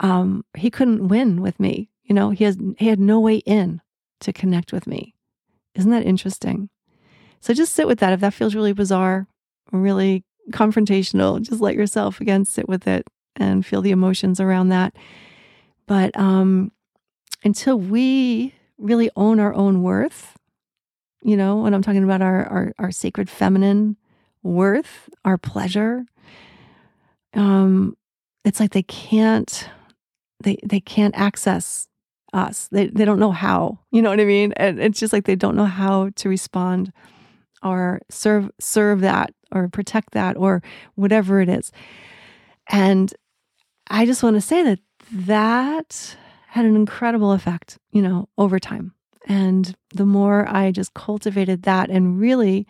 um, 0.00 0.44
he 0.56 0.70
couldn't 0.70 1.08
win 1.08 1.40
with 1.40 1.58
me. 1.60 1.90
You 2.04 2.14
know, 2.14 2.30
he 2.30 2.44
has 2.44 2.58
he 2.78 2.88
had 2.88 3.00
no 3.00 3.20
way 3.20 3.36
in 3.38 3.80
to 4.20 4.32
connect 4.32 4.72
with 4.72 4.86
me. 4.86 5.14
Isn't 5.74 5.90
that 5.90 6.04
interesting? 6.04 6.68
So 7.44 7.52
just 7.52 7.74
sit 7.74 7.86
with 7.86 7.98
that. 7.98 8.14
If 8.14 8.20
that 8.20 8.32
feels 8.32 8.54
really 8.54 8.72
bizarre, 8.72 9.26
really 9.70 10.24
confrontational, 10.50 11.42
just 11.42 11.60
let 11.60 11.74
yourself 11.74 12.18
again 12.18 12.46
sit 12.46 12.70
with 12.70 12.88
it 12.88 13.06
and 13.36 13.66
feel 13.66 13.82
the 13.82 13.90
emotions 13.90 14.40
around 14.40 14.70
that. 14.70 14.96
But 15.86 16.18
um, 16.18 16.72
until 17.44 17.78
we 17.78 18.54
really 18.78 19.10
own 19.14 19.40
our 19.40 19.52
own 19.52 19.82
worth, 19.82 20.38
you 21.22 21.36
know, 21.36 21.58
when 21.58 21.74
I'm 21.74 21.82
talking 21.82 22.02
about 22.02 22.22
our, 22.22 22.46
our, 22.46 22.72
our 22.78 22.90
sacred 22.90 23.28
feminine 23.28 23.98
worth, 24.42 25.10
our 25.26 25.36
pleasure, 25.36 26.06
um, 27.34 27.94
it's 28.46 28.58
like 28.58 28.72
they 28.72 28.84
can't 28.84 29.68
they 30.42 30.56
they 30.64 30.80
can't 30.80 31.14
access 31.14 31.88
us. 32.32 32.68
They 32.72 32.86
they 32.86 33.04
don't 33.04 33.20
know 33.20 33.32
how. 33.32 33.80
You 33.90 34.00
know 34.00 34.08
what 34.08 34.20
I 34.20 34.24
mean? 34.24 34.54
And 34.56 34.80
it's 34.80 34.98
just 34.98 35.12
like 35.12 35.26
they 35.26 35.36
don't 35.36 35.56
know 35.56 35.66
how 35.66 36.08
to 36.16 36.28
respond 36.30 36.90
or 37.64 38.00
serve 38.10 38.50
serve 38.60 39.00
that 39.00 39.32
or 39.52 39.68
protect 39.68 40.12
that 40.12 40.36
or 40.36 40.62
whatever 40.94 41.40
it 41.40 41.48
is. 41.48 41.72
And 42.68 43.12
I 43.88 44.06
just 44.06 44.22
want 44.22 44.36
to 44.36 44.40
say 44.40 44.62
that 44.62 44.78
that 45.12 46.16
had 46.48 46.64
an 46.64 46.76
incredible 46.76 47.32
effect, 47.32 47.78
you 47.90 48.00
know, 48.00 48.28
over 48.38 48.58
time. 48.58 48.94
And 49.26 49.74
the 49.94 50.06
more 50.06 50.46
I 50.48 50.70
just 50.70 50.94
cultivated 50.94 51.62
that 51.62 51.90
and 51.90 52.20
really 52.20 52.66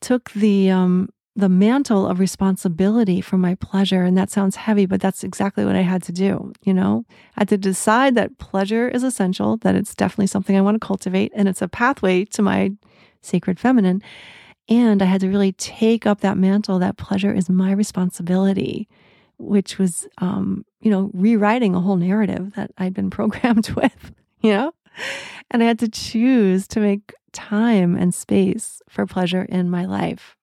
took 0.00 0.30
the 0.32 0.70
um, 0.70 1.10
the 1.34 1.48
mantle 1.50 2.06
of 2.06 2.18
responsibility 2.18 3.20
for 3.20 3.36
my 3.36 3.54
pleasure, 3.56 4.02
and 4.02 4.16
that 4.16 4.30
sounds 4.30 4.56
heavy, 4.56 4.86
but 4.86 5.00
that's 5.02 5.22
exactly 5.22 5.66
what 5.66 5.76
I 5.76 5.82
had 5.82 6.02
to 6.04 6.12
do. 6.12 6.52
You 6.64 6.72
know, 6.72 7.04
I 7.36 7.42
had 7.42 7.48
to 7.50 7.58
decide 7.58 8.14
that 8.14 8.38
pleasure 8.38 8.88
is 8.88 9.02
essential, 9.02 9.58
that 9.58 9.74
it's 9.74 9.94
definitely 9.94 10.28
something 10.28 10.56
I 10.56 10.62
want 10.62 10.80
to 10.80 10.86
cultivate, 10.86 11.32
and 11.34 11.46
it's 11.48 11.60
a 11.60 11.68
pathway 11.68 12.24
to 12.24 12.42
my 12.42 12.72
sacred 13.22 13.58
feminine. 13.58 14.02
And 14.68 15.00
I 15.00 15.06
had 15.06 15.20
to 15.20 15.28
really 15.28 15.52
take 15.52 16.06
up 16.06 16.20
that 16.20 16.36
mantle 16.36 16.78
that 16.80 16.96
pleasure 16.96 17.32
is 17.32 17.48
my 17.48 17.72
responsibility 17.72 18.88
which 19.38 19.78
was, 19.78 20.06
um, 20.18 20.64
you 20.80 20.90
know, 20.90 21.10
rewriting 21.12 21.74
a 21.74 21.80
whole 21.80 21.96
narrative 21.96 22.52
that 22.54 22.70
I'd 22.78 22.94
been 22.94 23.10
programmed 23.18 23.70
with, 23.70 24.12
you 24.40 24.52
know? 24.52 24.72
And 25.50 25.62
I 25.62 25.66
had 25.66 25.78
to 25.80 25.88
choose 25.88 26.66
to 26.68 26.80
make 26.80 27.12
time 27.32 27.94
and 27.96 28.14
space 28.14 28.80
for 28.88 29.06
pleasure 29.06 29.42
in 29.42 29.68
my 29.68 29.84
life. 29.84 30.36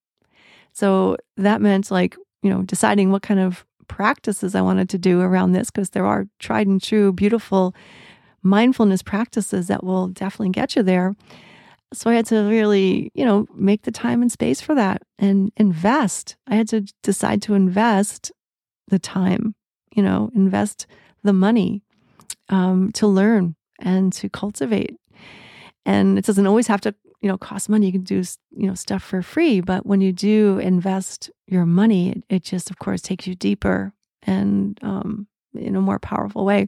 So 0.73 1.17
that 1.37 1.61
meant 1.61 1.89
like, 1.89 2.15
you 2.41 2.49
know, 2.49 2.61
deciding 2.61 3.11
what 3.11 3.23
kind 3.23 3.39
of 3.39 3.65
practices 3.87 4.55
I 4.55 4.61
wanted 4.61 4.89
to 4.89 4.97
do 4.97 5.21
around 5.21 5.51
this 5.51 5.69
because 5.69 5.91
there 5.91 6.05
are 6.05 6.27
tried 6.39 6.67
and 6.67 6.81
true, 6.81 7.11
beautiful 7.11 7.75
mindfulness 8.43 9.01
practices 9.01 9.67
that 9.67 9.83
will 9.83 10.07
definitely 10.07 10.49
get 10.49 10.75
you 10.75 10.83
there. 10.83 11.15
So 11.93 12.09
I 12.09 12.15
had 12.15 12.25
to 12.27 12.43
really, 12.43 13.11
you 13.13 13.25
know, 13.25 13.47
make 13.55 13.83
the 13.83 13.91
time 13.91 14.21
and 14.21 14.31
space 14.31 14.61
for 14.61 14.75
that 14.75 15.03
and 15.19 15.51
invest. 15.57 16.35
I 16.47 16.55
had 16.55 16.67
to 16.69 16.81
decide 17.01 17.41
to 17.43 17.53
invest 17.53 18.31
the 18.87 18.99
time, 18.99 19.55
you 19.95 20.03
know, 20.03 20.29
invest 20.35 20.87
the 21.23 21.33
money 21.33 21.83
um, 22.49 22.91
to 22.93 23.07
learn 23.07 23.55
and 23.79 24.11
to 24.13 24.29
cultivate. 24.29 24.95
And 25.85 26.17
it 26.17 26.25
doesn't 26.25 26.47
always 26.47 26.67
have 26.67 26.81
to, 26.81 26.95
you 27.21 27.29
know, 27.29 27.37
cost 27.37 27.69
money. 27.69 27.87
You 27.87 27.91
can 27.93 28.03
do, 28.03 28.23
you 28.51 28.67
know, 28.67 28.75
stuff 28.75 29.03
for 29.03 29.21
free. 29.21 29.61
But 29.61 29.85
when 29.85 30.01
you 30.01 30.11
do 30.11 30.59
invest 30.59 31.29
your 31.47 31.65
money, 31.65 32.11
it, 32.11 32.23
it 32.29 32.43
just, 32.43 32.69
of 32.69 32.79
course, 32.79 33.01
takes 33.01 33.27
you 33.27 33.35
deeper 33.35 33.93
and 34.23 34.79
um, 34.81 35.27
in 35.53 35.75
a 35.75 35.81
more 35.81 35.99
powerful 35.99 36.45
way. 36.45 36.67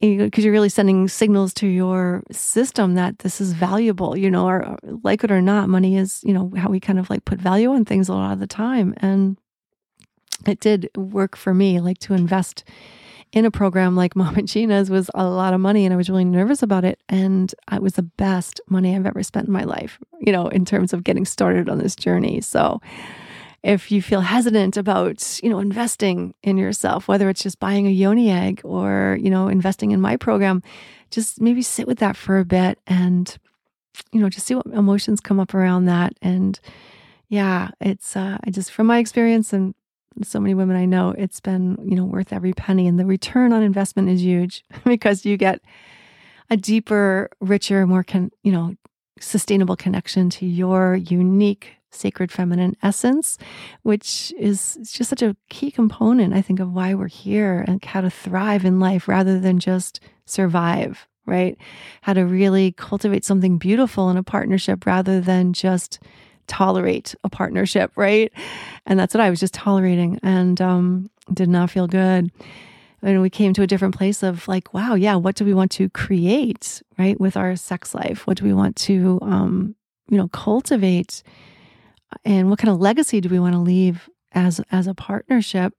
Because 0.00 0.44
you're 0.44 0.52
really 0.52 0.68
sending 0.68 1.08
signals 1.08 1.52
to 1.54 1.66
your 1.66 2.22
system 2.30 2.94
that 2.94 3.18
this 3.18 3.40
is 3.40 3.52
valuable, 3.52 4.16
you 4.16 4.30
know, 4.30 4.46
or 4.46 4.78
like 5.02 5.24
it 5.24 5.32
or 5.32 5.42
not, 5.42 5.68
money 5.68 5.96
is, 5.96 6.20
you 6.22 6.32
know, 6.32 6.52
how 6.56 6.68
we 6.68 6.78
kind 6.78 7.00
of 7.00 7.10
like 7.10 7.24
put 7.24 7.40
value 7.40 7.72
on 7.72 7.84
things 7.84 8.08
a 8.08 8.14
lot 8.14 8.32
of 8.32 8.38
the 8.38 8.46
time. 8.46 8.94
And 8.98 9.36
it 10.46 10.60
did 10.60 10.88
work 10.96 11.34
for 11.36 11.52
me, 11.52 11.80
like 11.80 11.98
to 11.98 12.14
invest 12.14 12.62
in 13.32 13.44
a 13.44 13.50
program 13.50 13.96
like 13.96 14.14
Mama 14.16 14.42
Gena's 14.42 14.90
was 14.90 15.10
a 15.14 15.24
lot 15.24 15.54
of 15.54 15.60
money 15.60 15.84
and 15.84 15.92
I 15.92 15.96
was 15.96 16.08
really 16.08 16.24
nervous 16.24 16.62
about 16.62 16.84
it. 16.84 17.00
And 17.08 17.52
it 17.72 17.82
was 17.82 17.94
the 17.94 18.02
best 18.02 18.60
money 18.68 18.94
I've 18.94 19.06
ever 19.06 19.22
spent 19.22 19.48
in 19.48 19.52
my 19.52 19.64
life, 19.64 19.98
you 20.20 20.32
know, 20.32 20.48
in 20.48 20.64
terms 20.64 20.92
of 20.92 21.04
getting 21.04 21.24
started 21.24 21.68
on 21.68 21.78
this 21.78 21.96
journey. 21.96 22.40
So 22.40 22.80
if 23.62 23.90
you 23.90 24.00
feel 24.00 24.20
hesitant 24.20 24.76
about, 24.76 25.40
you 25.42 25.50
know, 25.50 25.58
investing 25.58 26.34
in 26.42 26.56
yourself, 26.56 27.08
whether 27.08 27.28
it's 27.28 27.42
just 27.42 27.58
buying 27.58 27.86
a 27.86 27.90
yoni 27.90 28.30
egg 28.30 28.60
or, 28.64 29.18
you 29.20 29.30
know, 29.30 29.48
investing 29.48 29.90
in 29.90 30.00
my 30.00 30.16
program, 30.16 30.62
just 31.10 31.40
maybe 31.40 31.62
sit 31.62 31.86
with 31.86 31.98
that 31.98 32.16
for 32.16 32.38
a 32.38 32.44
bit 32.44 32.78
and, 32.86 33.36
you 34.12 34.20
know, 34.20 34.28
just 34.28 34.46
see 34.46 34.54
what 34.54 34.66
emotions 34.66 35.20
come 35.20 35.40
up 35.40 35.54
around 35.54 35.86
that. 35.86 36.12
And 36.22 36.58
yeah, 37.28 37.70
it's, 37.80 38.16
uh, 38.16 38.38
I 38.44 38.50
just, 38.50 38.70
from 38.70 38.86
my 38.86 38.98
experience 38.98 39.52
and 39.52 39.74
so 40.22 40.40
many 40.40 40.54
women 40.54 40.76
I 40.76 40.84
know, 40.84 41.14
it's 41.16 41.40
been, 41.40 41.78
you 41.84 41.96
know, 41.96 42.04
worth 42.04 42.32
every 42.32 42.52
penny. 42.52 42.86
And 42.86 42.98
the 42.98 43.06
return 43.06 43.52
on 43.52 43.62
investment 43.62 44.08
is 44.08 44.22
huge 44.22 44.64
because 44.84 45.24
you 45.24 45.36
get 45.36 45.60
a 46.48 46.56
deeper, 46.56 47.28
richer, 47.40 47.86
more, 47.86 48.04
con, 48.04 48.30
you 48.42 48.52
know, 48.52 48.74
sustainable 49.20 49.76
connection 49.76 50.30
to 50.30 50.46
your 50.46 50.94
unique 50.94 51.77
sacred 51.90 52.30
feminine 52.30 52.76
essence, 52.82 53.38
which 53.82 54.32
is 54.38 54.78
just 54.92 55.10
such 55.10 55.22
a 55.22 55.36
key 55.48 55.70
component, 55.70 56.34
I 56.34 56.42
think, 56.42 56.60
of 56.60 56.72
why 56.72 56.94
we're 56.94 57.08
here 57.08 57.64
and 57.66 57.82
how 57.84 58.00
to 58.00 58.10
thrive 58.10 58.64
in 58.64 58.80
life 58.80 59.08
rather 59.08 59.38
than 59.38 59.58
just 59.58 60.00
survive, 60.26 61.06
right? 61.26 61.56
How 62.02 62.12
to 62.12 62.24
really 62.24 62.72
cultivate 62.72 63.24
something 63.24 63.58
beautiful 63.58 64.10
in 64.10 64.16
a 64.16 64.22
partnership 64.22 64.86
rather 64.86 65.20
than 65.20 65.52
just 65.52 66.00
tolerate 66.46 67.14
a 67.24 67.28
partnership, 67.28 67.92
right? 67.96 68.32
And 68.86 68.98
that's 68.98 69.14
what 69.14 69.20
I 69.20 69.30
was 69.30 69.40
just 69.40 69.54
tolerating 69.54 70.18
and 70.22 70.60
um, 70.60 71.10
did 71.32 71.48
not 71.48 71.70
feel 71.70 71.86
good. 71.86 72.30
And 73.00 73.22
we 73.22 73.30
came 73.30 73.52
to 73.54 73.62
a 73.62 73.66
different 73.66 73.96
place 73.96 74.22
of 74.24 74.48
like, 74.48 74.74
wow, 74.74 74.94
yeah, 74.94 75.14
what 75.14 75.36
do 75.36 75.44
we 75.44 75.54
want 75.54 75.70
to 75.72 75.88
create, 75.90 76.82
right, 76.98 77.20
with 77.20 77.36
our 77.36 77.54
sex 77.54 77.94
life? 77.94 78.26
What 78.26 78.38
do 78.38 78.44
we 78.44 78.52
want 78.52 78.74
to, 78.76 79.20
um, 79.22 79.76
you 80.10 80.16
know, 80.16 80.28
cultivate? 80.28 81.22
And 82.24 82.50
what 82.50 82.58
kind 82.58 82.72
of 82.72 82.80
legacy 82.80 83.20
do 83.20 83.28
we 83.28 83.38
want 83.38 83.54
to 83.54 83.60
leave 83.60 84.08
as 84.32 84.60
as 84.70 84.86
a 84.86 84.94
partnership? 84.94 85.74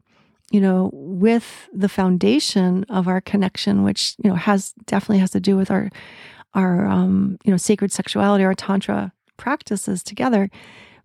You 0.52 0.62
know, 0.62 0.90
with 0.94 1.70
the 1.72 1.90
foundation 1.90 2.84
of 2.90 3.08
our 3.08 3.22
connection, 3.22 3.84
which 3.84 4.16
you 4.24 4.30
know 4.30 4.36
has 4.36 4.74
definitely 4.86 5.20
has 5.20 5.32
to 5.32 5.40
do 5.40 5.56
with 5.56 5.72
our 5.72 5.90
our 6.54 6.86
um, 6.88 7.38
you 7.44 7.52
know 7.52 7.58
sacred 7.58 7.92
sexuality, 7.92 8.44
our 8.44 8.56
tantra 8.56 9.14
practices 9.38 10.04
together. 10.04 10.50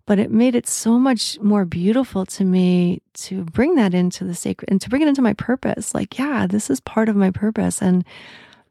But 0.07 0.19
it 0.19 0.29
made 0.29 0.53
it 0.53 0.67
so 0.67 0.99
much 0.99 1.39
more 1.41 1.65
beautiful 1.65 2.27
to 2.27 2.43
me 2.43 3.01
to 3.15 3.43
bring 3.45 3.73
that 3.75 3.95
into 3.95 4.23
the 4.23 4.35
sacred 4.35 4.69
and 4.69 4.79
to 4.81 4.89
bring 4.89 5.01
it 5.01 5.07
into 5.07 5.23
my 5.23 5.33
purpose. 5.33 5.95
Like, 5.95 6.19
yeah, 6.19 6.45
this 6.45 6.69
is 6.69 6.79
part 6.79 7.09
of 7.09 7.15
my 7.15 7.31
purpose. 7.31 7.81
And 7.81 8.05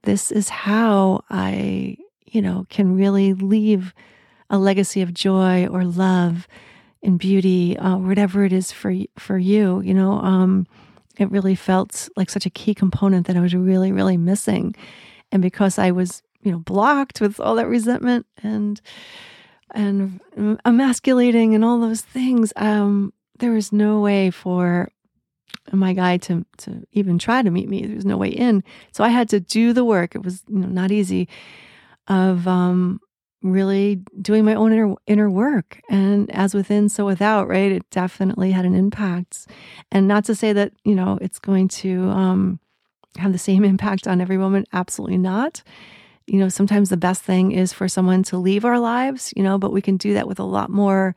this 0.02 0.30
is 0.30 0.48
how 0.48 1.24
I, 1.30 1.96
you 2.24 2.40
know, 2.40 2.66
can 2.70 2.94
really 2.94 3.34
leave 3.34 3.94
a 4.50 4.58
legacy 4.58 5.02
of 5.02 5.14
joy 5.14 5.66
or 5.66 5.84
love 5.84 6.46
and 7.02 7.18
beauty, 7.18 7.76
uh, 7.78 7.96
whatever 7.96 8.44
it 8.44 8.52
is 8.52 8.72
for 8.72 8.94
for 9.18 9.38
you. 9.38 9.80
You 9.80 9.94
know, 9.94 10.12
um, 10.20 10.66
it 11.18 11.30
really 11.30 11.54
felt 11.54 12.08
like 12.16 12.30
such 12.30 12.46
a 12.46 12.50
key 12.50 12.74
component 12.74 13.26
that 13.26 13.36
I 13.36 13.40
was 13.40 13.54
really, 13.54 13.92
really 13.92 14.16
missing, 14.16 14.74
and 15.32 15.42
because 15.42 15.78
I 15.78 15.90
was, 15.90 16.22
you 16.42 16.52
know, 16.52 16.58
blocked 16.58 17.20
with 17.20 17.40
all 17.40 17.56
that 17.56 17.68
resentment 17.68 18.26
and 18.42 18.80
and 19.72 20.20
emasculating 20.64 21.54
and 21.54 21.64
all 21.64 21.80
those 21.80 22.00
things, 22.02 22.52
um, 22.56 23.12
there 23.38 23.52
was 23.52 23.72
no 23.72 24.00
way 24.00 24.30
for 24.30 24.88
my 25.72 25.92
guy 25.94 26.16
to 26.18 26.44
to 26.58 26.86
even 26.92 27.18
try 27.18 27.42
to 27.42 27.50
meet 27.50 27.68
me. 27.68 27.86
There 27.86 27.96
was 27.96 28.04
no 28.04 28.16
way 28.16 28.28
in. 28.28 28.62
So 28.92 29.02
I 29.04 29.08
had 29.08 29.28
to 29.30 29.40
do 29.40 29.72
the 29.72 29.84
work. 29.84 30.14
It 30.14 30.22
was 30.22 30.42
you 30.48 30.58
know 30.58 30.68
not 30.68 30.90
easy. 30.90 31.28
of 32.08 32.46
um, 32.46 33.00
really 33.44 34.00
doing 34.20 34.44
my 34.44 34.54
own 34.54 34.72
inner 34.72 34.94
inner 35.06 35.30
work. 35.30 35.80
And 35.90 36.30
as 36.34 36.54
within 36.54 36.88
so 36.88 37.04
without 37.04 37.46
right? 37.46 37.70
It 37.70 37.88
definitely 37.90 38.50
had 38.50 38.64
an 38.64 38.74
impact. 38.74 39.46
And 39.92 40.08
not 40.08 40.24
to 40.24 40.34
say 40.34 40.52
that 40.54 40.72
you 40.84 40.94
know 40.94 41.18
it's 41.20 41.38
going 41.38 41.68
to 41.68 42.08
um, 42.08 42.58
have 43.18 43.32
the 43.32 43.38
same 43.38 43.64
impact 43.72 44.08
on 44.08 44.20
every 44.20 44.38
woman 44.38 44.64
absolutely 44.72 45.18
not. 45.18 45.62
You 46.26 46.38
know 46.38 46.48
sometimes 46.48 46.88
the 46.88 46.96
best 46.96 47.22
thing 47.22 47.52
is 47.52 47.72
for 47.72 47.86
someone 47.86 48.22
to 48.24 48.38
leave 48.38 48.64
our 48.64 48.80
lives 48.80 49.32
you 49.36 49.42
know 49.42 49.58
but 49.58 49.72
we 49.72 49.82
can 49.82 49.98
do 49.98 50.14
that 50.14 50.26
with 50.26 50.38
a 50.38 50.44
lot 50.44 50.70
more 50.70 51.14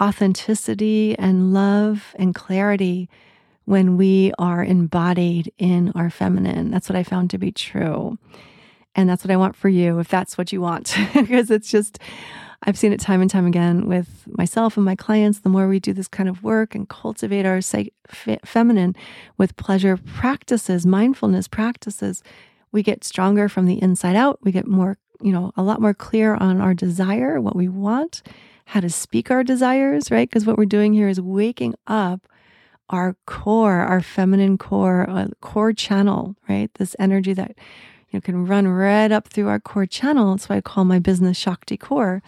authenticity 0.00 1.16
and 1.16 1.54
love 1.54 2.12
and 2.18 2.34
clarity 2.34 3.08
when 3.66 3.96
we 3.96 4.32
are 4.40 4.64
embodied 4.64 5.52
in 5.58 5.92
our 5.94 6.10
feminine. 6.10 6.72
That's 6.72 6.88
what 6.88 6.96
i 6.96 7.04
found 7.04 7.30
to 7.30 7.38
be 7.38 7.52
true 7.52 8.18
and 8.94 9.08
that's 9.08 9.24
what 9.24 9.30
I 9.30 9.36
want 9.36 9.56
for 9.56 9.68
you 9.68 9.98
if 9.98 10.08
that's 10.08 10.36
what 10.36 10.52
you 10.52 10.60
want. 10.60 10.96
because 11.14 11.50
it's 11.50 11.70
just, 11.70 11.98
I've 12.64 12.78
seen 12.78 12.92
it 12.92 13.00
time 13.00 13.20
and 13.20 13.30
time 13.30 13.46
again 13.46 13.88
with 13.88 14.24
myself 14.26 14.76
and 14.76 14.84
my 14.84 14.94
clients. 14.94 15.40
The 15.40 15.48
more 15.48 15.68
we 15.68 15.80
do 15.80 15.92
this 15.92 16.08
kind 16.08 16.28
of 16.28 16.42
work 16.42 16.74
and 16.74 16.88
cultivate 16.88 17.46
our 17.46 17.60
feminine 18.44 18.96
with 19.38 19.56
pleasure 19.56 19.96
practices, 19.96 20.86
mindfulness 20.86 21.48
practices, 21.48 22.22
we 22.70 22.82
get 22.82 23.04
stronger 23.04 23.48
from 23.48 23.66
the 23.66 23.80
inside 23.82 24.16
out. 24.16 24.38
We 24.42 24.52
get 24.52 24.66
more, 24.66 24.98
you 25.20 25.32
know, 25.32 25.52
a 25.56 25.62
lot 25.62 25.80
more 25.80 25.94
clear 25.94 26.34
on 26.34 26.60
our 26.60 26.74
desire, 26.74 27.40
what 27.40 27.56
we 27.56 27.68
want, 27.68 28.22
how 28.66 28.80
to 28.80 28.90
speak 28.90 29.30
our 29.30 29.44
desires, 29.44 30.10
right? 30.10 30.28
Because 30.28 30.46
what 30.46 30.56
we're 30.56 30.64
doing 30.64 30.92
here 30.92 31.08
is 31.08 31.20
waking 31.20 31.74
up 31.86 32.26
our 32.90 33.16
core, 33.26 33.80
our 33.80 34.00
feminine 34.00 34.58
core, 34.58 35.08
uh, 35.08 35.28
core 35.40 35.72
channel, 35.72 36.36
right? 36.48 36.72
This 36.74 36.94
energy 36.98 37.32
that 37.32 37.56
you 38.12 38.20
can 38.20 38.46
run 38.46 38.68
right 38.68 39.10
up 39.10 39.28
through 39.28 39.48
our 39.48 39.60
core 39.60 39.86
channel. 39.86 40.34
That's 40.34 40.48
why 40.48 40.56
I 40.56 40.60
call 40.60 40.84
my 40.84 40.98
business 40.98 41.42
Shakticore, 41.42 42.20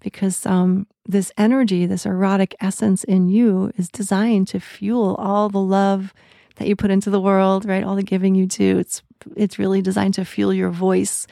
because 0.00 0.46
um, 0.46 0.86
this 1.06 1.32
energy, 1.36 1.86
this 1.86 2.06
erotic 2.06 2.54
essence 2.60 3.04
in 3.04 3.28
you, 3.28 3.72
is 3.76 3.88
designed 3.88 4.48
to 4.48 4.60
fuel 4.60 5.14
all 5.16 5.48
the 5.48 5.58
love 5.58 6.14
that 6.56 6.68
you 6.68 6.76
put 6.76 6.90
into 6.90 7.10
the 7.10 7.20
world, 7.20 7.64
right? 7.64 7.84
All 7.84 7.96
the 7.96 8.02
giving 8.02 8.34
you 8.34 8.46
do. 8.46 8.78
It's 8.78 9.02
it's 9.36 9.58
really 9.58 9.82
designed 9.82 10.14
to 10.14 10.24
fuel 10.24 10.52
your 10.52 10.70
voice 10.70 11.26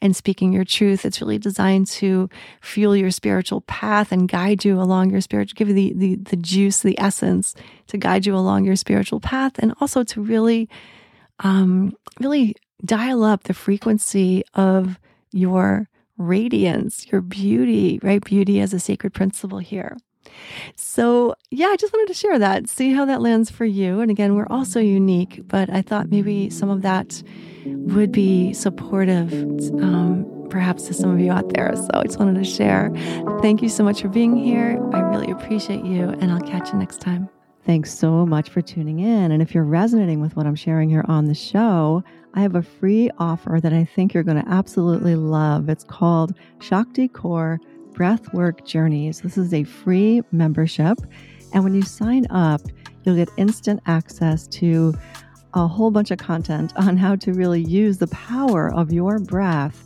and 0.00 0.14
speaking 0.14 0.52
your 0.52 0.64
truth. 0.64 1.04
It's 1.04 1.20
really 1.20 1.38
designed 1.38 1.86
to 1.88 2.28
fuel 2.60 2.94
your 2.94 3.10
spiritual 3.10 3.62
path 3.62 4.12
and 4.12 4.28
guide 4.28 4.64
you 4.64 4.80
along 4.80 5.10
your 5.10 5.20
spiritual, 5.20 5.56
give 5.56 5.68
you 5.68 5.74
the, 5.74 5.92
the, 5.94 6.14
the 6.16 6.36
juice, 6.36 6.82
the 6.82 6.98
essence 7.00 7.54
to 7.88 7.98
guide 7.98 8.26
you 8.26 8.36
along 8.36 8.64
your 8.64 8.76
spiritual 8.76 9.18
path, 9.18 9.58
and 9.58 9.74
also 9.80 10.04
to 10.04 10.22
really, 10.22 10.68
um, 11.40 11.96
really 12.20 12.54
dial 12.84 13.24
up 13.24 13.44
the 13.44 13.54
frequency 13.54 14.42
of 14.54 14.98
your 15.32 15.88
radiance, 16.16 17.06
your 17.10 17.20
beauty, 17.20 18.00
right? 18.02 18.24
Beauty 18.24 18.60
as 18.60 18.72
a 18.72 18.80
sacred 18.80 19.14
principle 19.14 19.58
here. 19.58 19.96
So, 20.76 21.34
yeah, 21.50 21.68
I 21.68 21.76
just 21.76 21.92
wanted 21.92 22.08
to 22.08 22.14
share 22.14 22.38
that, 22.38 22.68
see 22.68 22.92
how 22.92 23.04
that 23.06 23.22
lands 23.22 23.50
for 23.50 23.64
you. 23.64 24.00
And 24.00 24.10
again, 24.10 24.34
we're 24.34 24.46
also 24.48 24.80
unique, 24.80 25.42
but 25.46 25.70
I 25.70 25.82
thought 25.82 26.10
maybe 26.10 26.50
some 26.50 26.70
of 26.70 26.82
that 26.82 27.22
would 27.64 28.12
be 28.12 28.52
supportive, 28.52 29.32
um, 29.80 30.26
perhaps 30.50 30.84
to 30.84 30.94
some 30.94 31.10
of 31.10 31.20
you 31.20 31.32
out 31.32 31.48
there. 31.54 31.74
So, 31.74 31.88
I 31.94 32.04
just 32.04 32.18
wanted 32.18 32.34
to 32.34 32.44
share. 32.44 32.92
Thank 33.40 33.62
you 33.62 33.68
so 33.68 33.82
much 33.82 34.02
for 34.02 34.08
being 34.08 34.36
here. 34.36 34.78
I 34.92 35.00
really 35.00 35.30
appreciate 35.30 35.84
you, 35.84 36.10
and 36.10 36.30
I'll 36.30 36.40
catch 36.40 36.72
you 36.72 36.78
next 36.78 37.00
time. 37.00 37.28
Thanks 37.68 37.92
so 37.92 38.24
much 38.24 38.48
for 38.48 38.62
tuning 38.62 39.00
in. 39.00 39.30
And 39.30 39.42
if 39.42 39.54
you're 39.54 39.62
resonating 39.62 40.22
with 40.22 40.34
what 40.36 40.46
I'm 40.46 40.54
sharing 40.54 40.88
here 40.88 41.04
on 41.06 41.26
the 41.26 41.34
show, 41.34 42.02
I 42.32 42.40
have 42.40 42.54
a 42.54 42.62
free 42.62 43.10
offer 43.18 43.60
that 43.62 43.74
I 43.74 43.84
think 43.84 44.14
you're 44.14 44.22
going 44.22 44.42
to 44.42 44.50
absolutely 44.50 45.16
love. 45.16 45.68
It's 45.68 45.84
called 45.84 46.32
Shakticore 46.60 47.58
Breathwork 47.90 48.64
Journeys. 48.64 49.20
This 49.20 49.36
is 49.36 49.52
a 49.52 49.64
free 49.64 50.22
membership. 50.32 50.96
And 51.52 51.62
when 51.62 51.74
you 51.74 51.82
sign 51.82 52.26
up, 52.30 52.62
you'll 53.04 53.16
get 53.16 53.28
instant 53.36 53.80
access 53.84 54.46
to 54.46 54.94
a 55.52 55.68
whole 55.68 55.90
bunch 55.90 56.10
of 56.10 56.16
content 56.16 56.72
on 56.76 56.96
how 56.96 57.16
to 57.16 57.34
really 57.34 57.60
use 57.60 57.98
the 57.98 58.08
power 58.08 58.72
of 58.72 58.94
your 58.94 59.18
breath 59.18 59.84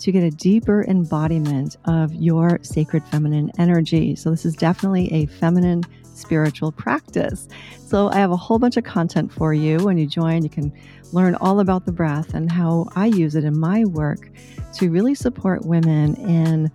to 0.00 0.12
get 0.12 0.22
a 0.22 0.30
deeper 0.30 0.84
embodiment 0.84 1.78
of 1.86 2.12
your 2.12 2.58
sacred 2.60 3.02
feminine 3.04 3.50
energy. 3.56 4.16
So, 4.16 4.30
this 4.30 4.44
is 4.44 4.54
definitely 4.54 5.10
a 5.14 5.26
feminine 5.26 5.84
spiritual 6.16 6.72
practice. 6.72 7.48
So, 7.78 8.08
I 8.08 8.16
have 8.16 8.30
a 8.30 8.36
whole 8.36 8.58
bunch 8.58 8.76
of 8.76 8.84
content 8.84 9.32
for 9.32 9.52
you. 9.52 9.78
When 9.78 9.98
you 9.98 10.06
join, 10.06 10.42
you 10.42 10.50
can 10.50 10.72
learn 11.12 11.34
all 11.36 11.60
about 11.60 11.86
the 11.86 11.92
breath 11.92 12.34
and 12.34 12.50
how 12.50 12.88
I 12.96 13.06
use 13.06 13.34
it 13.34 13.44
in 13.44 13.58
my 13.58 13.84
work 13.84 14.30
to 14.74 14.90
really 14.90 15.14
support 15.14 15.66
women 15.66 16.14
in 16.16 16.70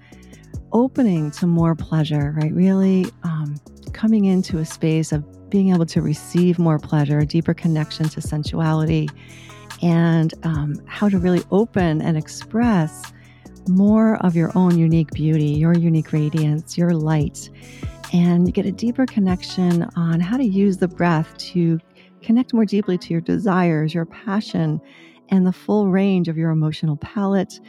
opening 0.73 1.31
to 1.31 1.47
more 1.47 1.75
pleasure, 1.75 2.35
right? 2.37 2.53
Really 2.53 3.07
um, 3.23 3.55
coming 3.93 4.25
into 4.25 4.59
a 4.59 4.65
space 4.65 5.11
of 5.11 5.49
being 5.49 5.73
able 5.73 5.85
to 5.87 6.01
receive 6.01 6.59
more 6.59 6.77
pleasure, 6.77 7.19
a 7.19 7.25
deeper 7.25 7.53
connection 7.53 8.07
to 8.09 8.21
sensuality, 8.21 9.09
and 9.81 10.33
um, 10.43 10.75
how 10.85 11.09
to 11.09 11.17
really 11.17 11.43
open 11.51 12.01
and 12.01 12.17
express 12.17 13.11
more 13.67 14.15
of 14.25 14.35
your 14.35 14.51
own 14.55 14.77
unique 14.77 15.11
beauty, 15.11 15.47
your 15.47 15.73
unique 15.73 16.13
radiance, 16.13 16.77
your 16.77 16.91
light, 16.91 17.49
and 18.13 18.53
get 18.53 18.65
a 18.65 18.71
deeper 18.71 19.05
connection 19.05 19.83
on 19.95 20.19
how 20.19 20.37
to 20.37 20.45
use 20.45 20.77
the 20.77 20.87
breath 20.87 21.35
to 21.37 21.79
connect 22.21 22.53
more 22.53 22.65
deeply 22.65 22.97
to 22.97 23.13
your 23.13 23.21
desires, 23.21 23.93
your 23.93 24.05
passion, 24.05 24.81
and 25.29 25.45
the 25.45 25.53
full 25.53 25.89
range 25.89 26.27
of 26.27 26.37
your 26.37 26.51
emotional 26.51 26.97
palette, 26.97 27.59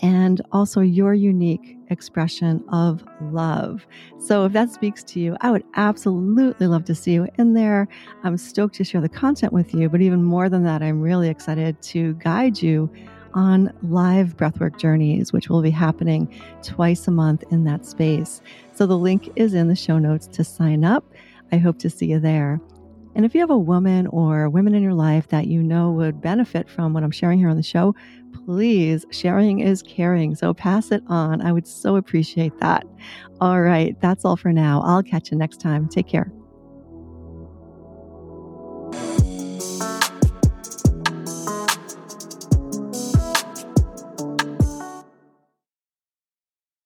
and 0.00 0.40
also 0.52 0.80
your 0.80 1.14
unique 1.14 1.76
expression 1.90 2.64
of 2.70 3.04
love. 3.20 3.86
So, 4.20 4.44
if 4.44 4.52
that 4.52 4.70
speaks 4.70 5.02
to 5.04 5.20
you, 5.20 5.36
I 5.40 5.50
would 5.50 5.64
absolutely 5.74 6.66
love 6.68 6.84
to 6.84 6.94
see 6.94 7.12
you 7.12 7.26
in 7.38 7.54
there. 7.54 7.88
I'm 8.22 8.36
stoked 8.36 8.76
to 8.76 8.84
share 8.84 9.00
the 9.00 9.08
content 9.08 9.52
with 9.52 9.74
you, 9.74 9.88
but 9.88 10.00
even 10.00 10.22
more 10.22 10.48
than 10.48 10.62
that, 10.64 10.82
I'm 10.82 11.00
really 11.00 11.28
excited 11.28 11.80
to 11.82 12.14
guide 12.14 12.62
you 12.62 12.90
on 13.34 13.72
live 13.82 14.36
breathwork 14.36 14.78
journeys, 14.78 15.32
which 15.32 15.48
will 15.48 15.62
be 15.62 15.70
happening 15.70 16.32
twice 16.62 17.06
a 17.08 17.10
month 17.10 17.44
in 17.50 17.64
that 17.64 17.86
space. 17.86 18.40
So, 18.74 18.86
the 18.86 18.98
link 18.98 19.30
is 19.36 19.54
in 19.54 19.68
the 19.68 19.76
show 19.76 19.98
notes 19.98 20.26
to 20.28 20.44
sign 20.44 20.84
up. 20.84 21.04
I 21.52 21.56
hope 21.56 21.78
to 21.80 21.90
see 21.90 22.06
you 22.06 22.20
there. 22.20 22.60
And 23.14 23.24
if 23.24 23.34
you 23.34 23.40
have 23.40 23.50
a 23.50 23.58
woman 23.58 24.06
or 24.08 24.48
women 24.48 24.74
in 24.74 24.82
your 24.82 24.94
life 24.94 25.28
that 25.28 25.48
you 25.48 25.60
know 25.60 25.90
would 25.90 26.20
benefit 26.20 26.68
from 26.68 26.92
what 26.92 27.02
I'm 27.02 27.10
sharing 27.10 27.38
here 27.40 27.48
on 27.48 27.56
the 27.56 27.62
show, 27.64 27.94
please, 28.32 29.04
sharing 29.10 29.58
is 29.58 29.82
caring. 29.82 30.36
So 30.36 30.54
pass 30.54 30.92
it 30.92 31.02
on. 31.08 31.40
I 31.40 31.50
would 31.50 31.66
so 31.66 31.96
appreciate 31.96 32.56
that. 32.60 32.86
All 33.40 33.60
right, 33.60 34.00
that's 34.00 34.24
all 34.24 34.36
for 34.36 34.52
now. 34.52 34.82
I'll 34.84 35.02
catch 35.02 35.32
you 35.32 35.36
next 35.36 35.58
time. 35.60 35.88
Take 35.88 36.06
care. 36.06 36.30